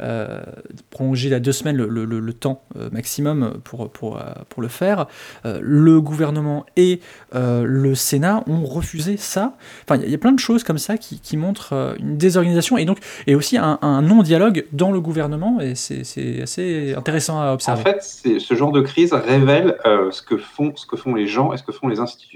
euh, 0.00 0.42
prolonger 0.90 1.34
à 1.34 1.40
deux 1.40 1.52
semaines 1.52 1.76
le, 1.76 1.86
le, 1.86 2.04
le 2.04 2.32
temps 2.32 2.62
maximum 2.92 3.60
pour, 3.64 3.90
pour, 3.90 4.20
pour 4.48 4.62
le 4.62 4.68
faire. 4.68 5.06
Le 5.44 6.00
gouvernement 6.00 6.66
et 6.76 7.00
le 7.32 7.94
Sénat 7.94 8.42
ont 8.46 8.64
refusé 8.64 9.16
ça. 9.16 9.56
Enfin, 9.84 10.00
il 10.02 10.10
y, 10.10 10.14
a 10.14 10.18
plein 10.18 10.32
de 10.32 10.38
choses 10.38 10.64
comme 10.64 10.78
ça 10.78 10.98
qui, 10.98 11.20
qui 11.20 11.36
montrent 11.36 11.96
une 11.98 12.16
désorganisation 12.16 12.76
et 12.76 12.84
donc 12.84 12.98
et 13.26 13.34
aussi 13.34 13.56
un, 13.56 13.78
un 13.82 14.02
non-dialogue 14.02 14.66
dans 14.72 14.90
le 14.90 15.00
gouvernement, 15.00 15.60
et 15.60 15.74
c'est 15.74 16.42
assez 16.42 16.94
intéressant 16.94 17.40
à 17.40 17.52
observer. 17.52 17.80
En 17.80 17.84
fait, 17.84 18.02
ce 18.38 18.54
genre 18.54 18.72
de 18.72 18.80
crise 18.80 19.12
révèle 19.12 19.76
ce, 20.10 20.22
que 20.22 20.36
font, 20.36 20.72
ce 20.76 20.86
que 20.86 20.96
font 20.96 21.14
les 21.14 21.26
gens 21.26 21.52
et 21.52 21.56
ce 21.56 21.62
que 21.62 21.72
font 21.72 21.88
les 21.88 22.00
institutions. 22.00 22.33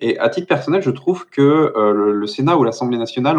Et 0.00 0.18
à 0.18 0.28
titre 0.28 0.46
personnel, 0.46 0.82
je 0.82 0.90
trouve 0.90 1.26
que 1.28 1.72
euh, 1.76 2.12
le, 2.12 2.26
Sénat 2.26 2.56
ou 2.56 2.64
l'Assemblée 2.64 2.98
nationale 2.98 3.38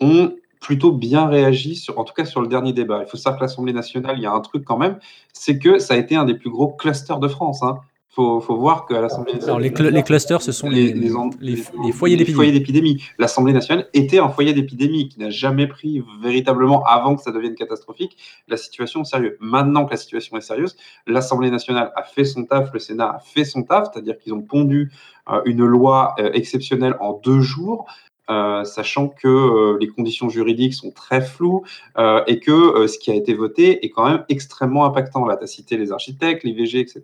ont, 0.00 0.34
plutôt 0.60 0.90
bien 0.90 1.26
réagi, 1.26 1.86
en 1.94 2.02
tout 2.02 2.14
cas 2.14 2.24
sur 2.24 2.40
le 2.40 2.48
dernier 2.48 2.72
débat. 2.72 3.02
Il 3.02 3.08
faut 3.08 3.16
savoir 3.16 3.38
que 3.38 3.44
l'Assemblée 3.44 3.72
nationale, 3.72 4.16
il 4.18 4.22
y 4.22 4.26
a 4.26 4.32
un 4.32 4.40
truc 4.40 4.64
quand 4.64 4.78
même, 4.78 4.98
c'est 5.32 5.58
que 5.58 5.78
ça 5.78 5.94
a 5.94 5.96
été 5.96 6.16
un 6.16 6.24
des 6.24 6.34
plus 6.34 6.50
gros 6.50 6.68
clusters 6.68 7.18
de 7.18 7.28
France. 7.28 7.62
Hein. 7.62 7.78
Faut, 8.16 8.40
faut 8.40 8.56
voir 8.56 8.86
qu'à 8.86 9.02
l'Assemblée 9.02 9.34
nationale. 9.34 9.60
Les, 9.60 9.70
cl 9.74 9.88
les, 9.88 10.02
clusters, 10.02 10.40
ce 10.40 10.50
sont 10.50 10.70
les, 10.70 10.94
les, 10.94 11.10
les, 11.42 11.62
les 11.84 11.92
foyers 11.92 12.16
d'épidémie. 12.16 13.04
L'Assemblée 13.18 13.52
nationale 13.52 13.90
était 13.92 14.18
un 14.18 14.30
foyer 14.30 14.54
d'épidémie 14.54 15.10
qui 15.10 15.20
n'a 15.20 15.28
jamais 15.28 15.66
pris 15.66 16.02
véritablement, 16.22 16.82
avant 16.84 17.14
que 17.14 17.20
ça 17.20 17.30
devienne 17.30 17.54
catastrophique, 17.54 18.16
la 18.48 18.56
situation 18.56 19.02
au 19.02 19.04
sérieux. 19.04 19.36
Maintenant 19.38 19.84
que 19.84 19.90
la 19.90 19.98
situation 19.98 20.34
est 20.38 20.40
sérieuse, 20.40 20.78
l'Assemblée 21.06 21.50
nationale 21.50 21.92
a 21.94 22.04
fait 22.04 22.24
son 22.24 22.44
taf, 22.44 22.72
le 22.72 22.78
Sénat 22.78 23.16
a 23.16 23.18
fait 23.18 23.44
son 23.44 23.64
taf, 23.64 23.88
c'est-à-dire 23.92 24.18
qu'ils 24.18 24.32
ont 24.32 24.40
pondu 24.40 24.90
euh, 25.28 25.42
une 25.44 25.66
loi 25.66 26.14
euh, 26.18 26.30
exceptionnelle 26.32 26.94
en 27.00 27.12
deux 27.12 27.40
jours. 27.40 27.84
Euh, 28.28 28.64
sachant 28.64 29.06
que 29.06 29.28
euh, 29.28 29.78
les 29.80 29.86
conditions 29.86 30.28
juridiques 30.28 30.74
sont 30.74 30.90
très 30.90 31.20
floues 31.20 31.62
euh, 31.96 32.24
et 32.26 32.40
que 32.40 32.88
ce 32.88 32.98
qui 32.98 33.12
a 33.12 33.14
été 33.14 33.34
voté 33.34 33.84
est 33.84 33.90
quand 33.90 34.04
même 34.04 34.24
extrêmement 34.28 34.84
impactant. 34.84 35.24
Là, 35.26 35.36
tu 35.36 35.44
as 35.44 35.46
cité 35.46 35.76
les 35.76 35.92
architectes, 35.92 36.42
l'IVG, 36.42 36.80
etc. 36.80 37.02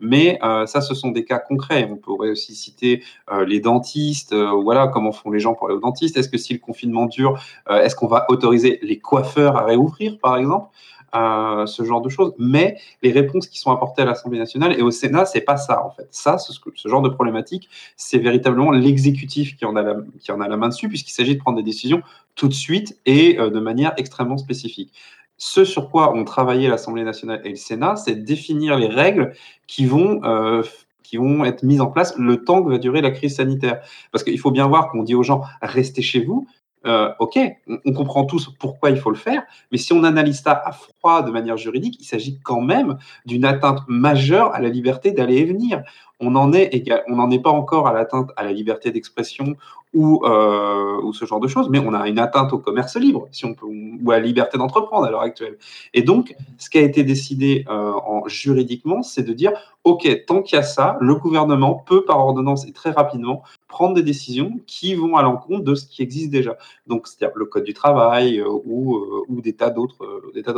Mais 0.00 0.38
ça, 0.66 0.80
ce 0.80 0.94
sont 0.94 1.10
des 1.10 1.24
cas 1.24 1.38
concrets. 1.38 1.88
On 1.90 1.96
pourrait 1.96 2.30
aussi 2.30 2.54
citer 2.54 3.02
les 3.46 3.60
dentistes. 3.60 4.34
voilà, 4.34 4.88
comment 4.88 5.12
font 5.12 5.30
les 5.30 5.40
gens 5.40 5.54
pour 5.54 5.68
aller 5.68 5.76
au 5.76 5.80
dentiste 5.80 6.16
Est-ce 6.16 6.28
que 6.28 6.38
si 6.38 6.52
le 6.52 6.58
confinement 6.58 7.06
dure, 7.06 7.40
est-ce 7.70 7.94
qu'on 7.94 8.06
va 8.06 8.26
autoriser 8.28 8.78
les 8.82 8.98
coiffeurs 8.98 9.56
à 9.56 9.64
réouvrir, 9.64 10.18
par 10.18 10.36
exemple? 10.36 10.68
Euh, 11.14 11.66
ce 11.66 11.84
genre 11.84 12.00
de 12.00 12.08
choses. 12.08 12.34
Mais 12.38 12.78
les 13.02 13.12
réponses 13.12 13.46
qui 13.46 13.58
sont 13.58 13.70
apportées 13.70 14.02
à 14.02 14.04
l'Assemblée 14.04 14.38
nationale 14.38 14.78
et 14.78 14.82
au 14.82 14.90
Sénat, 14.90 15.24
c'est 15.24 15.40
pas 15.40 15.56
ça 15.56 15.84
en 15.84 15.90
fait. 15.90 16.08
Ça, 16.10 16.38
ce, 16.38 16.52
genre 16.88 17.02
de 17.02 17.08
problématique, 17.08 17.68
c'est 17.96 18.18
véritablement 18.18 18.70
l'exécutif 18.70 19.56
qui 19.56 19.64
en 19.64 19.76
a 19.76 19.82
la, 19.82 19.96
qui 20.20 20.32
en 20.32 20.40
a 20.40 20.48
la 20.48 20.56
main 20.56 20.68
dessus, 20.68 20.88
puisqu'il 20.88 21.12
s'agit 21.12 21.34
de 21.34 21.40
prendre 21.40 21.56
des 21.56 21.62
décisions 21.62 22.02
tout 22.34 22.48
de 22.48 22.54
suite 22.54 22.98
et 23.06 23.38
euh, 23.38 23.50
de 23.50 23.60
manière 23.60 23.92
extrêmement 23.96 24.38
spécifique. 24.38 24.92
Ce 25.38 25.64
sur 25.64 25.90
quoi 25.90 26.14
ont 26.14 26.24
travaillé 26.24 26.68
l'Assemblée 26.68 27.04
nationale 27.04 27.40
et 27.44 27.50
le 27.50 27.56
Sénat, 27.56 27.96
c'est 27.96 28.16
définir 28.16 28.76
les 28.76 28.88
règles 28.88 29.32
qui 29.66 29.86
vont 29.86 30.20
euh, 30.24 30.62
qui 31.08 31.16
vont 31.16 31.42
être 31.46 31.62
mises 31.62 31.80
en 31.80 31.86
place 31.86 32.14
le 32.18 32.44
temps 32.44 32.62
que 32.62 32.68
va 32.68 32.76
durer 32.76 33.00
la 33.00 33.10
crise 33.10 33.36
sanitaire. 33.36 33.80
Parce 34.12 34.24
qu'il 34.24 34.38
faut 34.38 34.50
bien 34.50 34.66
voir 34.66 34.90
qu'on 34.90 35.02
dit 35.02 35.14
aux 35.14 35.22
gens 35.22 35.40
restez 35.62 36.02
chez 36.02 36.22
vous, 36.22 36.46
euh, 36.88 37.12
ok, 37.18 37.38
on, 37.84 37.92
comprend 37.92 38.24
tous 38.24 38.50
pourquoi 38.58 38.90
il 38.90 38.98
faut 38.98 39.10
le 39.10 39.16
faire, 39.16 39.42
mais 39.70 39.78
si 39.78 39.92
on 39.92 40.04
analyse 40.04 40.40
ça 40.40 40.60
à 40.64 40.72
froid 40.72 41.22
de 41.22 41.30
manière 41.30 41.56
juridique, 41.56 41.96
il 42.00 42.04
s'agit 42.04 42.40
quand 42.42 42.60
même 42.60 42.98
d'une 43.26 43.44
atteinte 43.44 43.80
majeure 43.88 44.54
à 44.54 44.60
la 44.60 44.68
liberté 44.68 45.12
d'aller 45.12 45.36
et 45.36 45.44
venir. 45.44 45.82
On 46.20 46.30
n'en 46.30 46.52
est, 46.52 46.74
est 46.74 47.42
pas 47.42 47.50
encore 47.50 47.86
à 47.86 47.92
l'atteinte 47.92 48.30
à 48.36 48.42
la 48.42 48.52
liberté 48.52 48.90
d'expression 48.90 49.54
ou, 49.94 50.24
euh, 50.24 51.00
ou 51.02 51.12
ce 51.12 51.24
genre 51.24 51.40
de 51.40 51.48
choses, 51.48 51.68
mais 51.70 51.78
on 51.78 51.94
a 51.94 52.08
une 52.08 52.18
atteinte 52.18 52.52
au 52.52 52.58
commerce 52.58 52.96
libre, 52.96 53.28
ou 53.62 54.10
à 54.10 54.18
la 54.18 54.20
liberté 54.20 54.58
d'entreprendre 54.58 55.06
à 55.06 55.10
l'heure 55.10 55.22
actuelle. 55.22 55.58
Et 55.94 56.02
donc, 56.02 56.34
ce 56.58 56.68
qui 56.70 56.78
a 56.78 56.82
été 56.82 57.04
décidé 57.04 57.64
euh, 57.68 57.92
en, 57.92 58.26
juridiquement, 58.28 59.02
c'est 59.02 59.22
de 59.22 59.32
dire, 59.32 59.52
OK, 59.84 60.06
tant 60.26 60.42
qu'il 60.42 60.56
y 60.56 60.58
a 60.58 60.62
ça, 60.62 60.98
le 61.00 61.14
gouvernement 61.14 61.74
peut, 61.74 62.04
par 62.04 62.18
ordonnance 62.18 62.66
et 62.66 62.72
très 62.72 62.90
rapidement, 62.90 63.42
prendre 63.68 63.94
des 63.94 64.02
décisions 64.02 64.60
qui 64.66 64.94
vont 64.94 65.16
à 65.16 65.22
l'encontre 65.22 65.64
de 65.64 65.74
ce 65.74 65.86
qui 65.86 66.02
existe 66.02 66.30
déjà. 66.30 66.56
Donc, 66.86 67.06
c'est-à-dire 67.06 67.36
le 67.36 67.46
code 67.46 67.64
du 67.64 67.74
travail 67.74 68.40
euh, 68.40 68.48
ou, 68.48 69.24
ou 69.28 69.40
des 69.40 69.54
tas 69.54 69.70
d'autres 69.70 69.96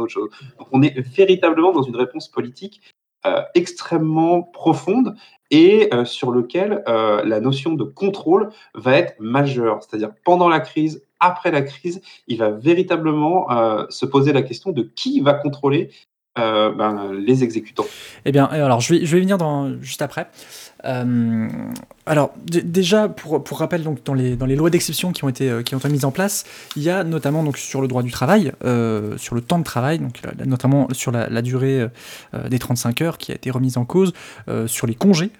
choses. 0.09 0.31
Donc, 0.59 0.69
on 0.73 0.83
est 0.83 0.99
véritablement 1.01 1.73
dans 1.73 1.83
une 1.83 1.97
réponse 1.97 2.29
politique 2.29 2.81
extrêmement 3.55 4.43
profonde 4.43 5.15
et 5.51 5.91
sur 6.05 6.31
lequel 6.31 6.83
la 6.87 7.41
notion 7.41 7.73
de 7.73 7.85
contrôle 7.85 8.51
va 8.75 8.97
être 8.97 9.15
majeure. 9.19 9.81
C'est-à-dire 9.83 10.11
pendant 10.25 10.49
la 10.49 10.61
crise, 10.61 11.03
après 11.19 11.51
la 11.51 11.63
crise, 11.63 12.01
il 12.29 12.39
va 12.39 12.51
véritablement 12.51 13.47
se 13.91 14.07
poser 14.07 14.33
la 14.33 14.43
question 14.43 14.71
de 14.71 14.83
qui 14.83 15.21
va 15.21 15.35
contrôler 15.35 15.91
ben, 16.37 17.13
les 17.13 17.43
exécutants. 17.45 17.87
Eh 18.25 18.33
bien, 18.33 18.45
alors 18.47 18.81
je 18.81 18.95
vais, 18.95 19.05
je 19.05 19.15
vais 19.17 19.21
venir 19.21 19.39
dans, 19.39 19.81
juste 19.83 20.03
après. 20.03 20.31
Euh, 20.85 21.49
alors, 22.07 22.33
déjà, 22.45 23.09
pour, 23.09 23.43
pour, 23.45 23.59
rappel, 23.59 23.83
donc, 23.83 24.03
dans, 24.05 24.15
les, 24.15 24.35
dans 24.35 24.47
les 24.47 24.57
lois 24.57 24.71
d'exception 24.71 25.13
qui, 25.13 25.25
ont 25.25 25.29
été, 25.29 25.49
euh, 25.49 25.63
qui 25.63 25.75
ont 25.75 25.79
été 25.79 25.89
mises 25.89 26.05
en 26.05 26.11
place, 26.11 26.45
il 26.77 26.83
y 26.83 26.91
a 26.91 27.05
notamment 27.05 27.45
donc, 27.45 27.57
sur 27.59 27.81
le 27.81 27.89
droit 27.89 28.03
du 28.03 28.11
travail, 28.11 28.53
euh, 28.65 29.17
sur 29.17 29.35
le 29.35 29.41
temps 29.41 29.59
de 29.59 29.65
travail, 29.65 29.99
donc, 29.99 30.21
notamment 30.45 30.89
sur 30.93 31.13
la, 31.13 31.43
durée 31.43 31.87
des 32.51 32.59
35 32.59 33.01
heures 33.01 33.19
qui 33.19 33.33
a 33.33 33.35
été 33.35 33.51
remise 33.51 33.79
en 33.79 33.85
cause, 33.85 34.13
sur 34.67 34.87
les 34.87 34.95
congés. 34.95 35.31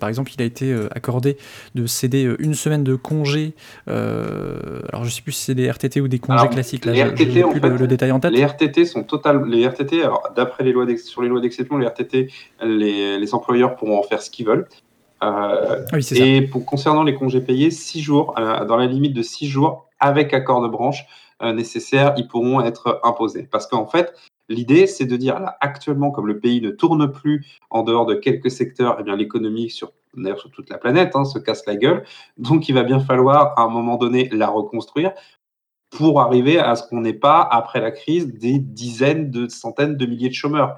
par 0.00 0.08
exemple, 0.08 0.32
il 0.34 0.40
a 0.40 0.44
été 0.44 0.74
accordé 0.94 1.36
de 1.74 1.86
céder 1.86 2.34
une 2.38 2.54
semaine 2.54 2.82
de 2.82 2.94
congés. 2.94 3.54
alors, 3.86 5.02
je 5.02 5.04
ne 5.04 5.10
sais 5.10 5.22
plus 5.22 5.32
si 5.32 5.44
c'est 5.44 5.54
des 5.54 5.70
RTT 5.70 6.00
ou 6.00 6.08
des 6.08 6.18
congés 6.18 6.48
classiques. 6.48 6.84
Là, 6.86 6.92
les 6.92 7.02
RTT, 7.02 7.42
plus 7.42 7.60
le, 7.60 7.86
détail 7.86 8.12
en 8.12 8.20
tête. 8.20 8.32
Les 8.32 8.44
RTT 8.44 8.86
sont 8.86 9.02
total. 9.02 9.44
Les 9.46 9.66
RTT, 9.66 10.02
alors 10.02 10.22
d'après 10.34 10.64
les 10.64 10.72
lois 10.72 10.86
sur 10.96 11.22
les 11.22 11.28
lois 11.28 11.40
d'exception, 11.40 11.76
les 11.76 11.86
RTT, 11.86 12.30
les, 12.62 13.18
les 13.18 13.34
employeurs 13.34 13.76
pourront 13.76 13.98
en 13.98 14.02
faire 14.02 14.22
ce 14.22 14.30
qu'ils 14.30 14.46
veulent. 14.46 14.66
Euh, 15.24 15.84
et 16.14 16.42
pour, 16.42 16.64
concernant 16.66 17.02
les 17.02 17.14
congés 17.14 17.40
payés, 17.40 17.70
six 17.70 18.00
jours, 18.00 18.34
euh, 18.38 18.64
dans 18.64 18.76
la 18.76 18.86
limite 18.86 19.14
de 19.14 19.22
six 19.22 19.48
jours, 19.48 19.88
avec 20.00 20.34
accord 20.34 20.62
de 20.62 20.68
branche 20.68 21.04
euh, 21.42 21.52
nécessaire, 21.52 22.14
ils 22.16 22.28
pourront 22.28 22.60
être 22.60 23.00
imposés. 23.02 23.48
Parce 23.50 23.66
qu'en 23.66 23.86
fait, 23.86 24.14
l'idée, 24.48 24.86
c'est 24.86 25.06
de 25.06 25.16
dire, 25.16 25.40
là, 25.40 25.56
actuellement, 25.60 26.10
comme 26.10 26.26
le 26.26 26.38
pays 26.38 26.60
ne 26.60 26.70
tourne 26.70 27.10
plus 27.10 27.46
en 27.70 27.82
dehors 27.82 28.06
de 28.06 28.14
quelques 28.14 28.50
secteurs, 28.50 28.96
eh 29.00 29.02
bien 29.02 29.16
l'économie 29.16 29.70
sur 29.70 29.92
d'ailleurs 30.16 30.38
sur 30.38 30.50
toute 30.52 30.70
la 30.70 30.78
planète, 30.78 31.16
hein, 31.16 31.24
se 31.24 31.40
casse 31.40 31.66
la 31.66 31.74
gueule. 31.74 32.04
Donc, 32.38 32.68
il 32.68 32.74
va 32.74 32.84
bien 32.84 33.00
falloir, 33.00 33.58
à 33.58 33.62
un 33.62 33.68
moment 33.68 33.96
donné, 33.96 34.28
la 34.30 34.48
reconstruire 34.48 35.12
pour 35.90 36.20
arriver 36.20 36.58
à 36.58 36.76
ce 36.76 36.86
qu'on 36.86 37.00
n'ait 37.00 37.12
pas, 37.12 37.40
après 37.40 37.80
la 37.80 37.90
crise, 37.90 38.32
des 38.32 38.58
dizaines 38.58 39.30
de 39.30 39.48
centaines 39.48 39.96
de 39.96 40.06
milliers 40.06 40.28
de 40.28 40.34
chômeurs. 40.34 40.76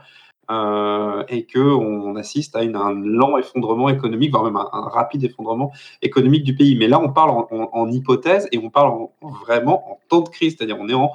Euh, 0.48 1.24
et 1.28 1.44
qu'on 1.44 2.14
assiste 2.14 2.54
à 2.54 2.60
un 2.60 2.94
lent 2.94 3.36
effondrement 3.36 3.88
économique, 3.88 4.30
voire 4.30 4.44
même 4.44 4.56
un, 4.56 4.88
rapide 4.88 5.24
effondrement 5.24 5.72
économique 6.02 6.44
du 6.44 6.54
pays. 6.54 6.76
Mais 6.76 6.86
là, 6.86 7.00
on 7.00 7.12
parle 7.12 7.46
en, 7.50 7.90
hypothèse 7.90 8.46
et 8.52 8.58
on 8.58 8.70
parle 8.70 9.08
vraiment 9.20 9.90
en 9.90 9.98
temps 10.08 10.20
de 10.20 10.28
crise, 10.28 10.54
c'est-à-dire 10.56 10.76
on 10.78 10.88
est 10.88 10.94
en, 10.94 11.10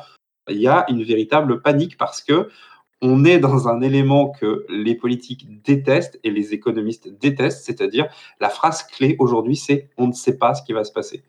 il 0.50 0.57
y 0.57 0.67
a 0.67 0.85
une 0.89 1.03
véritable 1.03 1.61
panique 1.61 1.97
parce 1.97 2.21
que 2.21 2.50
on 3.01 3.23
est 3.23 3.39
dans 3.39 3.69
un 3.69 3.79
élément 3.79 4.31
que 4.31 4.65
les 4.67 4.95
politiques 4.95 5.47
détestent 5.63 6.19
et 6.25 6.29
les 6.29 6.53
économistes 6.53 7.07
détestent, 7.19 7.63
c'est-à-dire 7.63 8.07
la 8.41 8.50
phrase 8.50 8.83
clé 8.83 9.15
aujourd'hui, 9.17 9.55
c'est 9.55 9.89
on 9.97 10.07
ne 10.07 10.13
sait 10.13 10.38
pas 10.38 10.55
ce 10.55 10.61
qui 10.63 10.73
va 10.73 10.83
se 10.83 10.91
passer. 10.91 11.23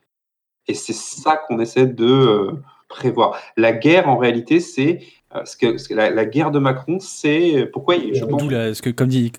Et 0.67 0.75
c'est 0.75 0.93
ça 0.93 1.37
qu'on 1.37 1.61
essaie 1.61 1.87
de 1.87 2.05
euh, 2.05 2.53
prévoir. 2.89 3.39
La 3.57 3.73
guerre, 3.73 4.09
en 4.09 4.17
réalité, 4.17 4.61
c'est 4.61 5.01
euh, 5.35 5.45
ce 5.45 5.57
que, 5.57 5.95
la, 5.95 6.25
guerre 6.25 6.51
de 6.51 6.59
Macron, 6.59 6.99
c'est 7.01 7.69
pourquoi 7.73 7.97
je 7.97 8.25
pense... 8.25 8.43
ce 8.43 8.83
que 8.83 8.91
comme 8.91 9.09
dit 9.09 9.33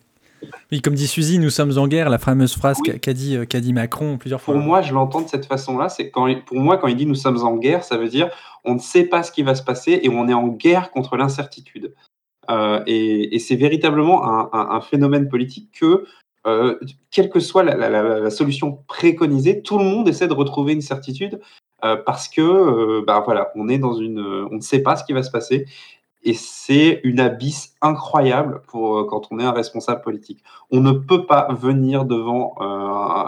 oui, 0.74 0.82
comme 0.82 0.94
dit 0.96 1.08
Suzy, 1.08 1.40
nous 1.40 1.50
sommes 1.50 1.78
en 1.78 1.88
guerre, 1.88 2.10
la 2.10 2.18
fameuse 2.18 2.54
phrase 2.54 2.78
qu'a 2.82 3.14
dit, 3.14 3.38
qu'a 3.48 3.62
dit 3.62 3.72
Macron 3.72 4.18
plusieurs 4.18 4.42
fois. 4.42 4.54
Pour 4.54 4.62
moi, 4.62 4.82
je 4.82 4.94
l'entends 4.94 5.22
de 5.22 5.30
cette 5.30 5.46
façon-là. 5.46 5.88
C'est 5.88 6.10
quand, 6.10 6.28
pour 6.46 6.58
moi, 6.58 6.78
quand 6.78 6.88
il 6.88 6.98
dit 6.98 7.06
nous 7.06 7.16
sommes 7.16 7.42
en 7.46 7.56
guerre, 7.56 7.86
ça 7.86 7.96
veut 7.96 8.10
dire 8.10 8.30
on 8.66 8.74
ne 8.76 8.80
sait 8.80 9.06
pas 9.06 9.24
ce 9.24 9.32
qui 9.32 9.44
va 9.44 9.56
se 9.56 9.64
passer 9.64 10.00
et 10.04 10.10
on 10.10 10.28
est 10.28 10.34
en 10.34 10.48
guerre 10.48 10.92
contre 10.92 11.16
l'incertitude. 11.16 11.94
Euh, 12.50 12.84
et, 12.88 13.40
c'est 13.40 13.56
véritablement 13.56 14.54
un, 14.54 14.82
phénomène 14.82 15.30
politique 15.30 15.70
que, 15.80 16.06
euh, 16.46 16.78
quelle 17.12 17.30
que 17.30 17.40
soit 17.40 17.64
la, 17.64 17.90
la, 17.90 18.30
solution 18.30 18.84
préconisée, 18.88 19.62
tout 19.62 19.78
le 19.78 19.86
monde 19.86 20.08
essaie 20.10 20.28
de 20.28 20.34
retrouver 20.34 20.74
une 20.74 20.82
certitude 20.82 21.40
euh, 21.84 21.98
parce 21.98 22.28
que 22.28 22.42
euh, 22.42 23.04
bah, 23.06 23.22
voilà, 23.26 23.52
on 23.56 23.68
est 23.70 23.78
dans 23.78 23.94
une, 23.94 24.20
on 24.20 24.56
ne 24.56 24.62
sait 24.62 24.82
pas 24.82 24.96
ce 24.96 25.04
qui 25.04 25.14
va 25.14 25.24
se 25.24 25.32
passer 25.32 25.66
et 26.26 26.34
c'est 26.34 27.02
une 27.04 27.20
abysse 27.20 27.74
incroyable 27.82 28.62
pour 28.68 29.00
euh, 29.00 29.04
quand 29.06 29.28
on 29.32 29.40
est 29.40 29.44
un 29.44 29.52
responsable 29.52 30.02
politique. 30.02 30.44
On 30.72 30.80
ne 30.80 30.92
peut 30.92 31.26
pas 31.26 31.50
venir 31.54 32.06
devant 32.06 32.56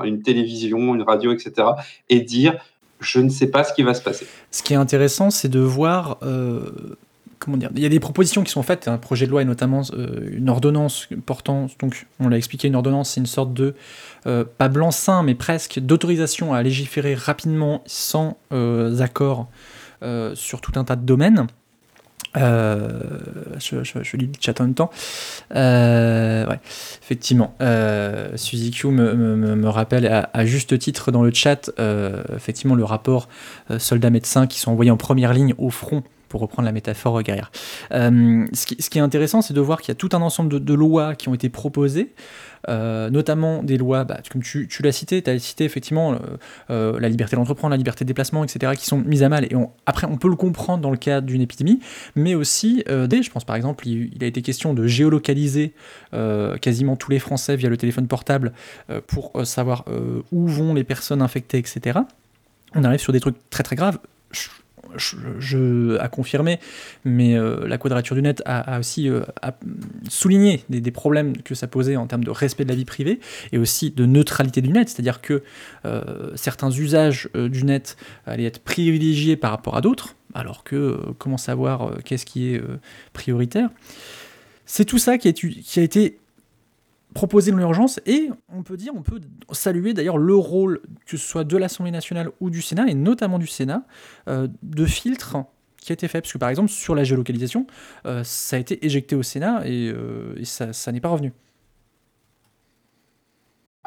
une 0.04 0.22
télévision, 0.22 0.96
une 0.96 1.02
radio, 1.02 1.32
etc. 1.34 1.68
et 2.10 2.22
dire 2.22 2.56
je 3.02 3.20
ne 3.20 3.30
sais 3.30 3.48
pas 3.48 3.64
ce 3.66 3.74
qui 3.74 3.84
va 3.84 3.94
se 3.94 4.02
passer. 4.02 4.26
Ce 4.52 4.64
qui 4.64 4.74
est 4.74 4.78
intéressant, 4.78 5.30
c'est 5.30 5.50
de 5.50 5.60
voir 5.60 6.18
comment 7.40 7.58
dire, 7.58 7.70
il 7.76 7.82
y 7.82 7.86
a 7.86 7.90
des 7.90 8.00
propositions 8.00 8.44
qui 8.44 8.52
sont 8.52 8.64
faites, 8.64 8.88
un 8.88 8.98
projet 8.98 9.26
de 9.26 9.32
loi 9.32 9.42
et 9.42 9.46
notamment 9.46 9.82
euh, 9.94 10.30
une 10.32 10.50
ordonnance 10.50 11.08
portant, 11.26 11.68
donc 11.80 12.08
on 12.20 12.30
l'a 12.30 12.38
expliqué, 12.38 12.68
une 12.68 12.76
ordonnance 12.76 13.12
c'est 13.12 13.20
une 13.20 13.26
sorte 13.26 13.54
de, 13.54 13.76
euh, 14.28 14.44
pas 14.58 14.68
blanc-seing, 14.68 15.24
mais 15.24 15.36
presque 15.36 15.80
d'autorisation 15.80 16.54
à 16.54 16.64
légiférer 16.64 17.16
rapidement 17.16 17.84
sans 17.86 18.38
euh, 18.52 19.00
accord 19.00 19.48
sur 20.36 20.62
tout 20.62 20.74
un 20.76 20.84
tas 20.84 20.96
de 20.96 21.04
domaines. 21.04 21.48
je, 22.36 24.18
lis 24.18 24.28
le 24.28 24.34
chat 24.40 24.62
en 24.62 24.66
même 24.66 24.76
temps. 24.76 24.92
ouais, 25.50 26.60
effectivement. 27.02 27.56
Suzy 28.36 28.70
Q 28.70 28.90
me, 28.90 29.68
rappelle 29.68 30.06
à, 30.32 30.46
juste 30.46 30.78
titre 30.78 31.12
dans 31.12 31.24
le 31.24 31.34
chat, 31.34 31.72
effectivement, 32.36 32.76
le 32.76 32.84
rapport 32.84 33.30
soldats-médecins 33.80 34.46
qui 34.46 34.60
sont 34.60 34.70
envoyés 34.70 34.92
en 34.92 34.98
première 34.98 35.34
ligne 35.34 35.56
au 35.58 35.72
front 35.72 36.04
pour 36.36 36.42
reprendre 36.42 36.66
la 36.66 36.74
métaphore 36.74 37.24
guerrière. 37.24 37.50
Euh, 37.94 38.46
ce, 38.52 38.66
qui, 38.66 38.98
est 38.98 39.02
intéressant, 39.02 39.42
c'est 39.42 39.54
de 39.54 39.62
voir 39.62 39.80
qu'il 39.80 39.88
y 39.88 39.94
a 39.94 39.96
tout 39.96 40.10
un 40.12 40.22
ensemble 40.22 40.62
de, 40.62 40.74
lois 40.74 41.16
qui 41.16 41.30
ont 41.30 41.34
été 41.34 41.48
proposées, 41.48 42.14
euh, 42.68 43.10
notamment 43.10 43.64
des 43.64 43.78
lois, 43.78 44.04
bah, 44.04 44.20
comme 44.30 44.44
tu, 44.44 44.68
l'as 44.84 44.92
cité, 44.92 45.22
tu 45.22 45.30
as 45.30 45.40
cité 45.40 45.64
effectivement 45.64 46.20
euh, 46.70 47.00
la 47.00 47.08
liberté 47.08 47.38
d'entreprendre, 47.38 47.72
la 47.72 47.78
liberté 47.78 48.04
de 48.04 48.10
déplacement, 48.10 48.44
etc., 48.44 48.74
qui 48.78 48.86
sont 48.86 48.98
mises 48.98 49.24
à 49.24 49.30
mal. 49.30 49.46
Et 49.46 49.56
après, 49.86 50.08
on 50.08 50.18
peut 50.18 50.28
le 50.28 50.36
comprendre 50.36 50.82
dans 50.82 50.92
le 50.92 50.98
cadre 50.98 51.26
d'une 51.26 51.40
épidémie, 51.40 51.80
mais 52.18 52.36
aussi, 52.36 52.84
des, 52.86 53.24
je 53.24 53.32
pense 53.32 53.46
par 53.46 53.56
exemple, 53.56 53.88
il, 53.88 54.14
il, 54.14 54.22
a 54.22 54.28
été 54.28 54.42
question 54.42 54.74
de 54.74 54.88
géolocaliser 54.88 55.72
quasiment 56.60 56.98
tous 56.98 57.12
les 57.12 57.20
Français 57.20 57.56
via 57.56 57.70
le 57.70 57.78
téléphone 57.78 58.08
portable 58.08 58.52
pour 59.08 59.32
savoir 59.46 59.86
où 60.34 60.48
vont 60.48 60.74
les 60.74 60.84
personnes 60.84 61.22
infectées, 61.22 61.60
etc. 61.60 62.00
On 62.74 62.84
arrive 62.84 63.00
sur 63.00 63.14
des 63.14 63.22
trucs 63.22 63.38
très 63.50 63.64
très 63.64 63.78
graves 63.78 64.00
je, 64.96 65.98
à 65.98 66.08
confirmer, 66.08 66.60
mais 67.04 67.38
euh, 67.38 67.68
la 67.68 67.78
quadrature 67.78 68.16
du 68.16 68.22
net 68.22 68.42
a, 68.46 68.80
aussi 68.80 69.10
euh, 69.10 69.22
souligné 70.10 70.64
des, 70.70 70.92
problèmes 70.92 71.38
que 71.42 71.56
ça 71.56 71.68
posait 71.68 71.96
en 71.96 72.08
termes 72.08 72.24
de 72.24 72.32
respect 72.32 72.64
de 72.64 72.70
la 72.70 72.76
vie 72.76 72.86
privée 72.86 73.20
et 73.52 73.58
aussi 73.58 73.92
de 73.92 74.06
neutralité 74.06 74.62
du 74.62 74.70
net, 74.70 74.90
c'est-à-dire 74.90 75.22
que 75.22 75.44
euh, 75.86 76.32
certains 76.36 76.72
usages 76.72 77.30
du 77.36 77.64
net 77.64 77.98
allaient 78.26 78.46
être 78.46 78.60
privilégiés 78.60 79.36
par 79.36 79.52
rapport 79.52 79.76
à 79.76 79.82
d'autres, 79.82 80.16
alors 80.34 80.64
que 80.64 81.00
comment 81.18 81.38
savoir 81.38 81.92
qu'est-ce 82.04 82.26
qui 82.26 82.54
est 82.54 82.62
prioritaire? 83.14 83.70
C'est 84.66 84.86
tout 84.86 84.98
ça 84.98 85.18
qui 85.18 85.28
a 85.28 85.82
été 85.82 86.18
proposé 87.16 87.50
dans 87.52 87.58
l'urgence 87.58 88.00
et 88.06 88.30
on 88.50 88.62
peut 88.62 88.78
dire, 88.78 88.92
on 88.94 89.02
peut 89.02 89.22
saluer 89.54 89.94
d'ailleurs 89.94 90.18
le 90.18 90.36
rôle, 90.36 90.82
que 91.08 91.18
ce 91.18 91.26
soit 91.26 91.46
de 91.46 91.58
l'Assemblée 91.58 91.92
nationale 91.92 92.30
ou 92.42 92.52
du 92.52 92.62
Sénat, 92.62 92.88
et 92.88 92.94
notamment 92.94 93.40
du 93.40 93.48
Sénat, 93.48 93.84
euh, 94.28 94.48
de 94.62 94.86
filtre 94.86 95.38
qui 95.78 95.92
a 95.92 95.94
été 95.94 96.08
fait. 96.08 96.22
Parce 96.22 96.34
que 96.34 96.38
par 96.38 96.50
exemple, 96.50 96.70
sur 96.70 96.94
la 96.94 97.06
géolocalisation, 97.06 97.66
euh, 98.06 98.24
ça 98.26 98.58
a 98.58 98.60
été 98.60 98.86
éjecté 98.86 99.16
au 99.16 99.24
Sénat 99.24 99.66
et, 99.66 99.90
euh, 99.96 100.36
et 100.38 100.46
ça 100.46 100.92
n'est 100.92 101.02
pas 101.02 101.10
revenu. 101.10 101.32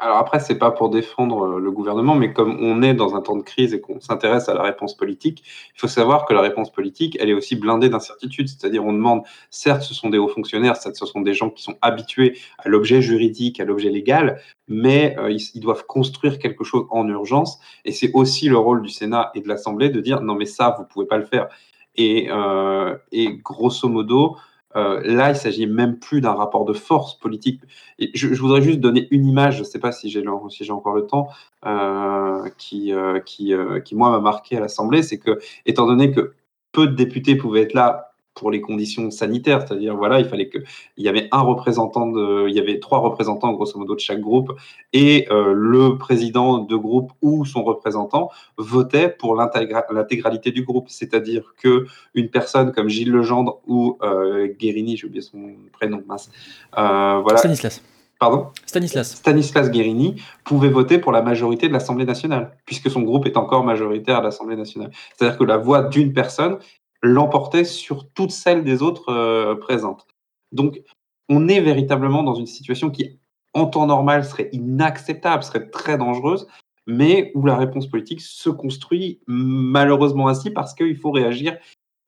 Alors 0.01 0.17
après, 0.17 0.39
c'est 0.39 0.57
pas 0.57 0.71
pour 0.71 0.89
défendre 0.89 1.45
euh, 1.45 1.59
le 1.59 1.71
gouvernement, 1.71 2.15
mais 2.15 2.31
comme 2.31 2.57
on 2.61 2.81
est 2.81 2.93
dans 2.93 3.15
un 3.15 3.21
temps 3.21 3.35
de 3.35 3.43
crise 3.43 3.73
et 3.73 3.81
qu'on 3.81 3.99
s'intéresse 3.99 4.47
à 4.47 4.53
la 4.53 4.63
réponse 4.63 4.95
politique, 4.95 5.43
il 5.75 5.79
faut 5.79 5.89
savoir 5.89 6.25
que 6.25 6.33
la 6.33 6.39
réponse 6.39 6.71
politique, 6.71 7.17
elle 7.19 7.29
est 7.29 7.33
aussi 7.33 7.57
blindée 7.57 7.89
d'incertitudes. 7.89 8.47
C'est-à-dire, 8.47 8.85
on 8.85 8.93
demande, 8.93 9.23
certes, 9.49 9.81
ce 9.81 9.93
sont 9.93 10.09
des 10.09 10.17
hauts 10.17 10.29
fonctionnaires, 10.29 10.77
certes, 10.77 10.95
ce 10.95 11.05
sont 11.05 11.19
des 11.19 11.33
gens 11.33 11.49
qui 11.49 11.61
sont 11.63 11.75
habitués 11.81 12.37
à 12.59 12.69
l'objet 12.69 13.01
juridique, 13.01 13.59
à 13.59 13.65
l'objet 13.65 13.89
légal, 13.89 14.39
mais 14.69 15.17
euh, 15.19 15.31
ils, 15.31 15.59
doivent 15.59 15.85
construire 15.85 16.39
quelque 16.39 16.63
chose 16.63 16.85
en 16.91 17.05
urgence. 17.09 17.59
Et 17.83 17.91
c'est 17.91 18.11
aussi 18.13 18.47
le 18.47 18.57
rôle 18.57 18.81
du 18.81 18.89
Sénat 18.89 19.31
et 19.35 19.41
de 19.41 19.49
l'Assemblée 19.49 19.89
de 19.89 19.99
dire, 19.99 20.21
non, 20.21 20.35
mais 20.35 20.45
ça, 20.45 20.75
vous 20.77 20.85
pouvez 20.85 21.07
pas 21.07 21.17
le 21.17 21.25
faire. 21.25 21.49
Et, 21.95 22.29
euh, 22.31 22.95
et 23.11 23.33
grosso 23.33 23.89
modo, 23.89 24.37
euh, 24.75 25.01
là, 25.03 25.31
il 25.31 25.35
s'agit 25.35 25.65
même 25.65 25.97
plus 25.97 26.21
d'un 26.21 26.33
rapport 26.33 26.65
de 26.65 26.73
force 26.73 27.17
politique. 27.17 27.61
Et 27.97 28.11
je, 28.13 28.27
voudrais 28.35 28.61
juste 28.61 28.79
donner 28.79 29.07
une 29.11 29.25
image, 29.25 29.55
je 29.55 29.59
ne 29.61 29.65
sais 29.65 29.79
pas 29.79 29.91
si 29.91 30.09
j'ai 30.09 30.71
encore 30.71 30.93
le 30.93 31.07
temps, 31.07 31.29
euh, 31.65 32.47
qui, 32.57 32.93
euh, 32.93 33.19
qui, 33.19 33.53
qui, 33.85 33.95
moi, 33.95 34.11
m'a 34.11 34.19
marqué 34.19 34.57
à 34.57 34.59
l'Assemblée, 34.59 35.03
c'est 35.03 35.17
que, 35.17 35.39
étant 35.65 35.85
donné 35.87 36.11
que 36.11 36.33
peu 36.71 36.87
de 36.87 36.95
députés 36.95 37.35
pouvaient 37.35 37.61
être 37.61 37.73
là 37.73 38.08
pour 38.33 38.51
les 38.51 38.61
conditions 38.61 39.11
sanitaires, 39.11 39.65
c'est-à-dire 39.67 39.95
voilà, 39.95 40.19
il 40.19 40.25
fallait 40.25 40.47
que 40.47 40.59
il 40.97 41.03
y 41.03 41.09
avait 41.09 41.27
un 41.31 41.41
représentant 41.41 42.07
de, 42.07 42.47
il 42.47 42.55
y 42.55 42.59
avait 42.59 42.79
trois 42.79 42.99
représentants 42.99 43.51
grosso 43.53 43.77
modo 43.77 43.95
de 43.95 43.99
chaque 43.99 44.21
groupe 44.21 44.53
et 44.93 45.27
euh, 45.29 45.53
le 45.53 45.97
président 45.97 46.59
de 46.59 46.75
groupe 46.75 47.11
ou 47.21 47.45
son 47.45 47.63
représentant 47.63 48.29
votait 48.57 49.09
pour 49.09 49.35
l'intégralité 49.35 50.51
du 50.51 50.63
groupe, 50.63 50.85
c'est-à-dire 50.89 51.53
que 51.61 51.85
une 52.13 52.29
personne 52.29 52.71
comme 52.71 52.87
Gilles 52.87 53.11
Legendre 53.11 53.59
ou 53.67 53.97
euh, 54.03 54.47
Guérini, 54.59 54.95
j'ai 54.97 55.07
oublié 55.07 55.21
son 55.21 55.55
prénom, 55.73 56.01
mince, 56.07 56.31
euh, 56.77 57.19
voilà. 57.21 57.37
Stanislas. 57.37 57.81
Pardon? 58.19 58.47
Stanislas. 58.65 59.15
Stanislas 59.15 59.71
Guérini 59.71 60.21
pouvait 60.43 60.67
voter 60.67 60.97
pour 60.97 61.13
la 61.13 61.21
majorité 61.21 61.69
de 61.69 61.73
l'Assemblée 61.73 62.03
nationale, 62.03 62.51
puisque 62.65 62.89
son 62.89 63.01
groupe 63.01 63.25
est 63.25 63.37
encore 63.37 63.63
majoritaire 63.63 64.17
à 64.17 64.21
l'Assemblée 64.21 64.57
nationale. 64.57 64.91
C'est-à-dire 65.15 65.37
que 65.37 65.45
la 65.45 65.55
voix 65.55 65.83
d'une 65.83 66.11
personne 66.11 66.57
l'emportait 67.01 67.63
sur 67.63 68.09
toutes 68.11 68.31
celles 68.31 68.63
des 68.63 68.81
autres 68.81 69.11
euh, 69.11 69.55
présentes. 69.55 70.05
Donc, 70.51 70.81
on 71.29 71.47
est 71.47 71.61
véritablement 71.61 72.23
dans 72.23 72.33
une 72.35 72.47
situation 72.47 72.89
qui, 72.89 73.19
en 73.53 73.67
temps 73.67 73.85
normal, 73.85 74.25
serait 74.25 74.49
inacceptable, 74.51 75.43
serait 75.43 75.69
très 75.69 75.97
dangereuse, 75.97 76.47
mais 76.87 77.31
où 77.35 77.45
la 77.45 77.55
réponse 77.55 77.87
politique 77.87 78.21
se 78.21 78.49
construit 78.49 79.21
malheureusement 79.27 80.27
ainsi 80.27 80.49
parce 80.49 80.73
qu'il 80.73 80.97
faut 80.97 81.11
réagir 81.11 81.57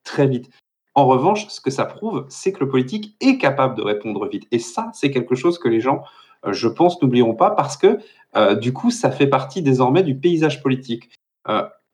très 0.04 0.28
vite. 0.28 0.50
En 0.94 1.06
revanche, 1.06 1.48
ce 1.48 1.62
que 1.62 1.70
ça 1.70 1.86
prouve, 1.86 2.26
c'est 2.30 2.52
que 2.52 2.60
le 2.60 2.68
politique 2.68 3.16
est 3.22 3.38
capable 3.38 3.78
de 3.78 3.84
répondre 3.84 4.28
vite. 4.28 4.48
Et 4.52 4.60
ça, 4.60 4.92
c'est 4.94 5.12
quelque 5.12 5.36
chose 5.36 5.58
que 5.58 5.70
les 5.70 5.80
gens, 5.80 6.04
euh, 6.46 6.52
je 6.52 6.68
pense, 6.68 7.02
n'oublieront 7.02 7.36
pas 7.36 7.52
parce 7.52 7.78
que, 7.78 8.00
euh, 8.36 8.56
du 8.56 8.74
coup, 8.74 8.92
ça 8.92 9.12
fait 9.12 9.28
partie 9.28 9.62
désormais 9.62 10.04
du 10.04 10.16
paysage 10.16 10.62
politique. 10.62 11.10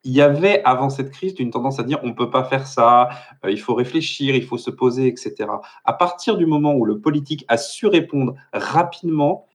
Il 0.08 0.13
y 0.13 0.22
avait, 0.22 0.63
avant 0.63 0.89
cette 0.89 1.12
crise, 1.12 1.36
une 1.38 1.52
tendance 1.52 1.80
à 1.80 1.84
dire 1.84 2.00
on 2.02 2.08
ne 2.08 2.13
peut 2.13 2.30
pas 2.30 2.46
faire 2.46 2.65
ça, 2.65 3.10
il 3.46 3.60
faut 3.60 3.76
réfléchir, 3.76 4.36
il 4.36 4.43
faut 4.46 4.58
se 4.58 4.72
poser, 4.72 5.08
etc. 5.08 5.36
À 5.84 5.93
partir 5.93 6.38
du 6.38 6.46
moment 6.46 6.74
où 6.74 6.86
le 6.86 7.02
politique 7.02 7.43
a 7.50 7.58
su 7.58 7.88
répondre 7.88 8.34
rapidement, 8.54 9.48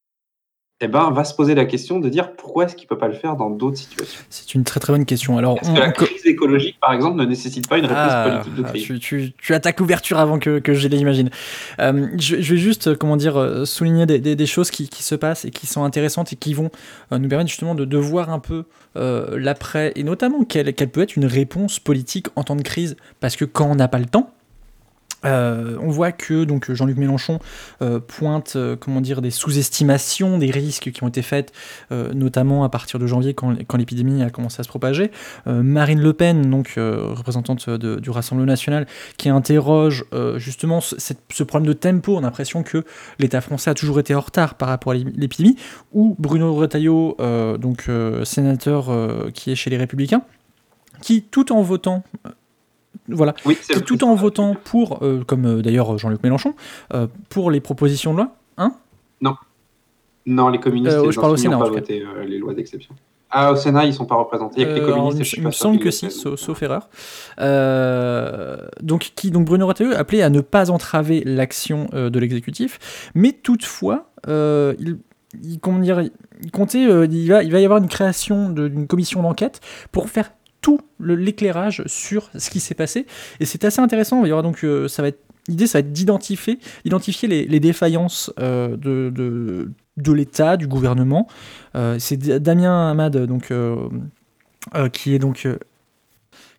eh 0.82 0.88
ben, 0.88 1.10
va 1.10 1.24
se 1.24 1.34
poser 1.34 1.54
la 1.54 1.64
question 1.64 2.00
de 2.00 2.08
dire 2.08 2.32
pourquoi 2.32 2.64
est-ce 2.64 2.74
qu'il 2.74 2.86
ne 2.86 2.88
peut 2.88 2.98
pas 2.98 3.08
le 3.08 3.14
faire 3.14 3.36
dans 3.36 3.50
d'autres 3.50 3.76
situations 3.76 4.20
C'est 4.30 4.54
une 4.54 4.64
très 4.64 4.80
très 4.80 4.92
bonne 4.92 5.04
question. 5.04 5.38
Alors, 5.38 5.58
Est-ce 5.60 5.70
que 5.72 5.78
la 5.78 5.92
crise 5.92 6.26
écologique, 6.26 6.78
par 6.80 6.92
exemple, 6.92 7.18
ne 7.20 7.24
nécessite 7.24 7.68
pas 7.68 7.78
une 7.78 7.86
réponse 7.86 7.98
Ah, 8.00 8.30
politique 8.30 8.54
de 8.56 8.64
ah, 8.66 8.68
crise 8.70 8.82
tu, 8.84 8.98
tu, 8.98 9.32
tu 9.40 9.54
as 9.54 9.60
ta 9.60 9.72
couverture 9.72 10.18
avant 10.18 10.38
que, 10.38 10.58
que 10.58 10.74
je 10.74 10.88
l'imagine. 10.88 11.30
Euh, 11.78 12.08
je, 12.18 12.40
je 12.40 12.54
vais 12.54 12.60
juste, 12.60 12.88
euh, 12.88 12.96
comment 12.96 13.16
dire, 13.16 13.36
euh, 13.36 13.64
souligner 13.64 14.06
des, 14.06 14.18
des, 14.18 14.34
des 14.34 14.46
choses 14.46 14.70
qui, 14.70 14.88
qui 14.88 15.02
se 15.02 15.14
passent 15.14 15.44
et 15.44 15.50
qui 15.50 15.66
sont 15.66 15.84
intéressantes 15.84 16.32
et 16.32 16.36
qui 16.36 16.54
vont 16.54 16.70
euh, 17.12 17.18
nous 17.18 17.28
permettre 17.28 17.50
justement 17.50 17.74
de, 17.74 17.84
de 17.84 17.98
voir 17.98 18.30
un 18.30 18.40
peu 18.40 18.64
euh, 18.96 19.38
l'après 19.38 19.92
et 19.96 20.02
notamment 20.02 20.44
quelle, 20.44 20.74
quelle 20.74 20.90
peut 20.90 21.02
être 21.02 21.16
une 21.16 21.26
réponse 21.26 21.78
politique 21.78 22.26
en 22.36 22.42
temps 22.42 22.56
de 22.56 22.62
crise. 22.62 22.96
Parce 23.20 23.36
que 23.36 23.44
quand 23.44 23.66
on 23.70 23.76
n'a 23.76 23.88
pas 23.88 23.98
le 23.98 24.06
temps, 24.06 24.32
euh, 25.24 25.76
on 25.80 25.90
voit 25.90 26.12
que 26.12 26.44
donc 26.44 26.72
Jean-Luc 26.72 26.96
Mélenchon 26.96 27.38
euh, 27.80 28.00
pointe 28.00 28.54
euh, 28.56 28.76
comment 28.76 29.00
dire 29.00 29.22
des 29.22 29.30
sous-estimations 29.30 30.38
des 30.38 30.50
risques 30.50 30.90
qui 30.92 31.02
ont 31.04 31.08
été 31.08 31.22
faites 31.22 31.52
notamment 31.90 32.64
à 32.64 32.68
partir 32.68 32.98
de 32.98 33.06
janvier 33.06 33.34
quand, 33.34 33.76
l'épidémie 33.76 34.22
a 34.22 34.30
commencé 34.30 34.60
à 34.60 34.62
se 34.62 34.68
propager. 34.68 35.10
Marine 35.46 36.00
Le 36.00 36.12
Pen 36.12 36.50
donc 36.50 36.74
représentante 36.76 37.68
du 37.68 38.10
Rassemblement 38.10 38.46
national 38.46 38.86
qui 39.16 39.28
interroge 39.28 40.04
justement 40.36 40.80
ce, 40.80 40.96
ce 41.30 41.42
problème 41.42 41.68
de 41.68 41.72
tempo. 41.72 42.16
On 42.16 42.18
a 42.18 42.22
l'impression 42.22 42.62
que 42.62 42.84
l'État 43.18 43.40
français 43.40 43.70
a 43.70 43.74
toujours 43.74 44.00
été 44.00 44.14
en 44.14 44.20
retard 44.20 44.54
par 44.54 44.68
rapport 44.68 44.92
à 44.92 44.96
l'ép- 44.96 45.16
l'épidémie. 45.16 45.56
Ou 45.92 46.16
Bruno 46.18 46.54
Retailleau 46.54 47.16
donc 47.58 47.88
sénateur 48.24 48.90
qui 49.34 49.50
est 49.50 49.56
chez 49.56 49.70
les 49.70 49.76
Républicains 49.76 50.22
qui 51.00 51.22
tout 51.22 51.52
en 51.52 51.62
votant 51.62 52.04
voilà, 53.12 53.34
Oui, 53.44 53.58
tout 53.86 54.04
en 54.04 54.14
votant 54.14 54.54
pour, 54.64 54.98
euh, 55.02 55.22
comme 55.26 55.46
euh, 55.46 55.62
d'ailleurs 55.62 55.98
Jean-Luc 55.98 56.22
Mélenchon, 56.22 56.54
euh, 56.94 57.06
pour 57.28 57.50
les 57.50 57.60
propositions 57.60 58.12
de 58.12 58.18
loi, 58.18 58.34
hein? 58.58 58.72
Non, 60.24 60.48
les 60.50 60.60
communistes 60.60 60.94
Euh, 60.94 61.06
les 61.06 61.12
je 61.12 61.18
parle 61.20 61.32
au 61.32 61.36
Sénat, 61.36 61.56
en 61.56 61.60
pas 61.62 61.68
voté 61.68 62.00
euh, 62.00 62.24
les 62.24 62.38
lois 62.38 62.54
d'exception. 62.54 62.94
Ah, 63.28 63.50
au 63.50 63.56
Sénat, 63.56 63.86
ils 63.86 63.94
sont 63.94 64.04
pas 64.04 64.14
représentés. 64.14 64.60
Il 64.60 64.66
n'y 64.68 64.72
a 64.72 64.74
que 64.76 64.80
les 64.80 64.86
Euh, 64.92 64.94
communistes. 64.94 65.32
il 65.32 65.42
me 65.42 65.50
semble 65.50 65.80
que 65.80 65.90
si, 65.90 66.10
sauf, 66.12 66.62
erreur. 66.62 66.88
Euh, 67.40 68.56
donc, 68.80 69.12
qui, 69.16 69.30
donc 69.30 69.46
Bruno 69.46 69.66
Retailleau 69.66 69.94
appelait 69.96 70.22
à 70.22 70.30
ne 70.30 70.40
pas 70.40 70.70
entraver 70.70 71.22
l'action 71.24 71.88
euh, 71.94 72.10
de 72.10 72.18
l'exécutif, 72.20 73.10
mais 73.14 73.32
toutefois, 73.32 74.10
euh, 74.28 74.74
il, 74.78 74.98
il, 75.42 75.58
comment 75.60 75.78
dire, 75.78 76.02
il 76.42 76.50
comptait, 76.52 76.86
euh, 76.86 77.06
il, 77.10 77.28
va, 77.28 77.42
il 77.42 77.50
va 77.50 77.58
y 77.58 77.64
avoir 77.64 77.80
une 77.80 77.88
création 77.88 78.50
d'une 78.50 78.86
commission 78.86 79.22
d'enquête 79.22 79.60
pour 79.90 80.08
faire 80.08 80.30
tout 80.62 80.80
l'éclairage 81.00 81.82
sur 81.86 82.30
ce 82.38 82.48
qui 82.48 82.60
s'est 82.60 82.74
passé. 82.74 83.04
Et 83.40 83.44
c'est 83.44 83.64
assez 83.64 83.80
intéressant. 83.80 84.24
Il 84.24 84.28
y 84.28 84.32
aura 84.32 84.42
donc, 84.42 84.64
euh, 84.64 84.88
ça 84.88 85.02
va 85.02 85.08
être, 85.08 85.20
l'idée, 85.48 85.66
ça 85.66 85.78
va 85.78 85.80
être 85.80 85.92
d'identifier, 85.92 86.58
identifier 86.86 87.28
les, 87.28 87.44
les 87.46 87.60
défaillances 87.60 88.32
euh, 88.38 88.76
de, 88.76 89.10
de, 89.14 89.70
de 89.98 90.12
l'État, 90.12 90.56
du 90.56 90.66
gouvernement. 90.68 91.26
Euh, 91.74 91.98
c'est 91.98 92.16
Damien 92.16 92.90
Hamad, 92.90 93.16
donc. 93.26 93.50
euh, 93.50 93.88
qui 94.92 95.12
est 95.14 95.18
donc 95.18 95.48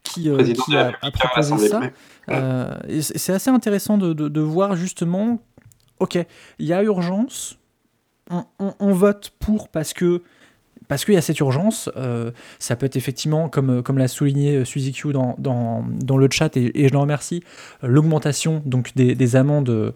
qui, 0.04 0.30
a, 0.30 0.92
proposé 1.14 1.70
ça. 1.70 1.80
Ouais. 2.28 3.02
C'est 3.02 3.32
assez 3.32 3.50
intéressant 3.50 3.98
de, 3.98 4.12
de- 4.12 4.28
de 4.28 4.42
voir 4.42 4.76
justement, 4.76 5.40
ok, 6.02 6.20
il 6.60 6.66
y 6.66 6.74
a 6.74 6.84
urgence, 6.84 7.58
on, 8.30 8.44
on- 8.60 8.74
on 8.80 8.92
vote 8.92 9.32
pour 9.40 9.70
parce 9.70 9.94
que 9.94 10.22
parce 10.94 11.06
qu'il 11.06 11.16
y 11.16 11.18
a 11.18 11.22
cette 11.22 11.40
urgence. 11.40 11.90
euh, 11.98 12.32
ça 12.60 12.76
peut 12.76 12.86
être 12.86 12.96
effectivement, 12.96 13.50
comme, 13.50 13.82
comme 13.82 13.98
l'a 13.98 14.08
souligné 14.08 14.58
euh, 14.58 14.66
Suzy 14.66 14.92
Q 14.92 15.12
dans, 15.12 15.36
dans, 15.40 15.84
dans 15.90 16.18
le 16.18 16.28
chat, 16.32 16.56
et, 16.56 16.88
je 16.88 16.94
le 16.94 16.98
remercie, 17.00 17.44
euh, 17.84 17.88
l'augmentation 17.88 18.62
donc 18.66 18.92
des, 18.96 19.16
des 19.16 19.36
amendes 19.36 19.70
euh, 19.70 19.92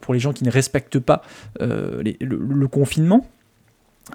pour 0.00 0.14
les 0.14 0.20
gens 0.20 0.32
qui 0.32 0.44
ne 0.44 0.50
respectent 0.50 1.00
pas 1.00 1.22
euh, 1.60 2.02
le, 2.20 2.68
confinement. 2.68 3.26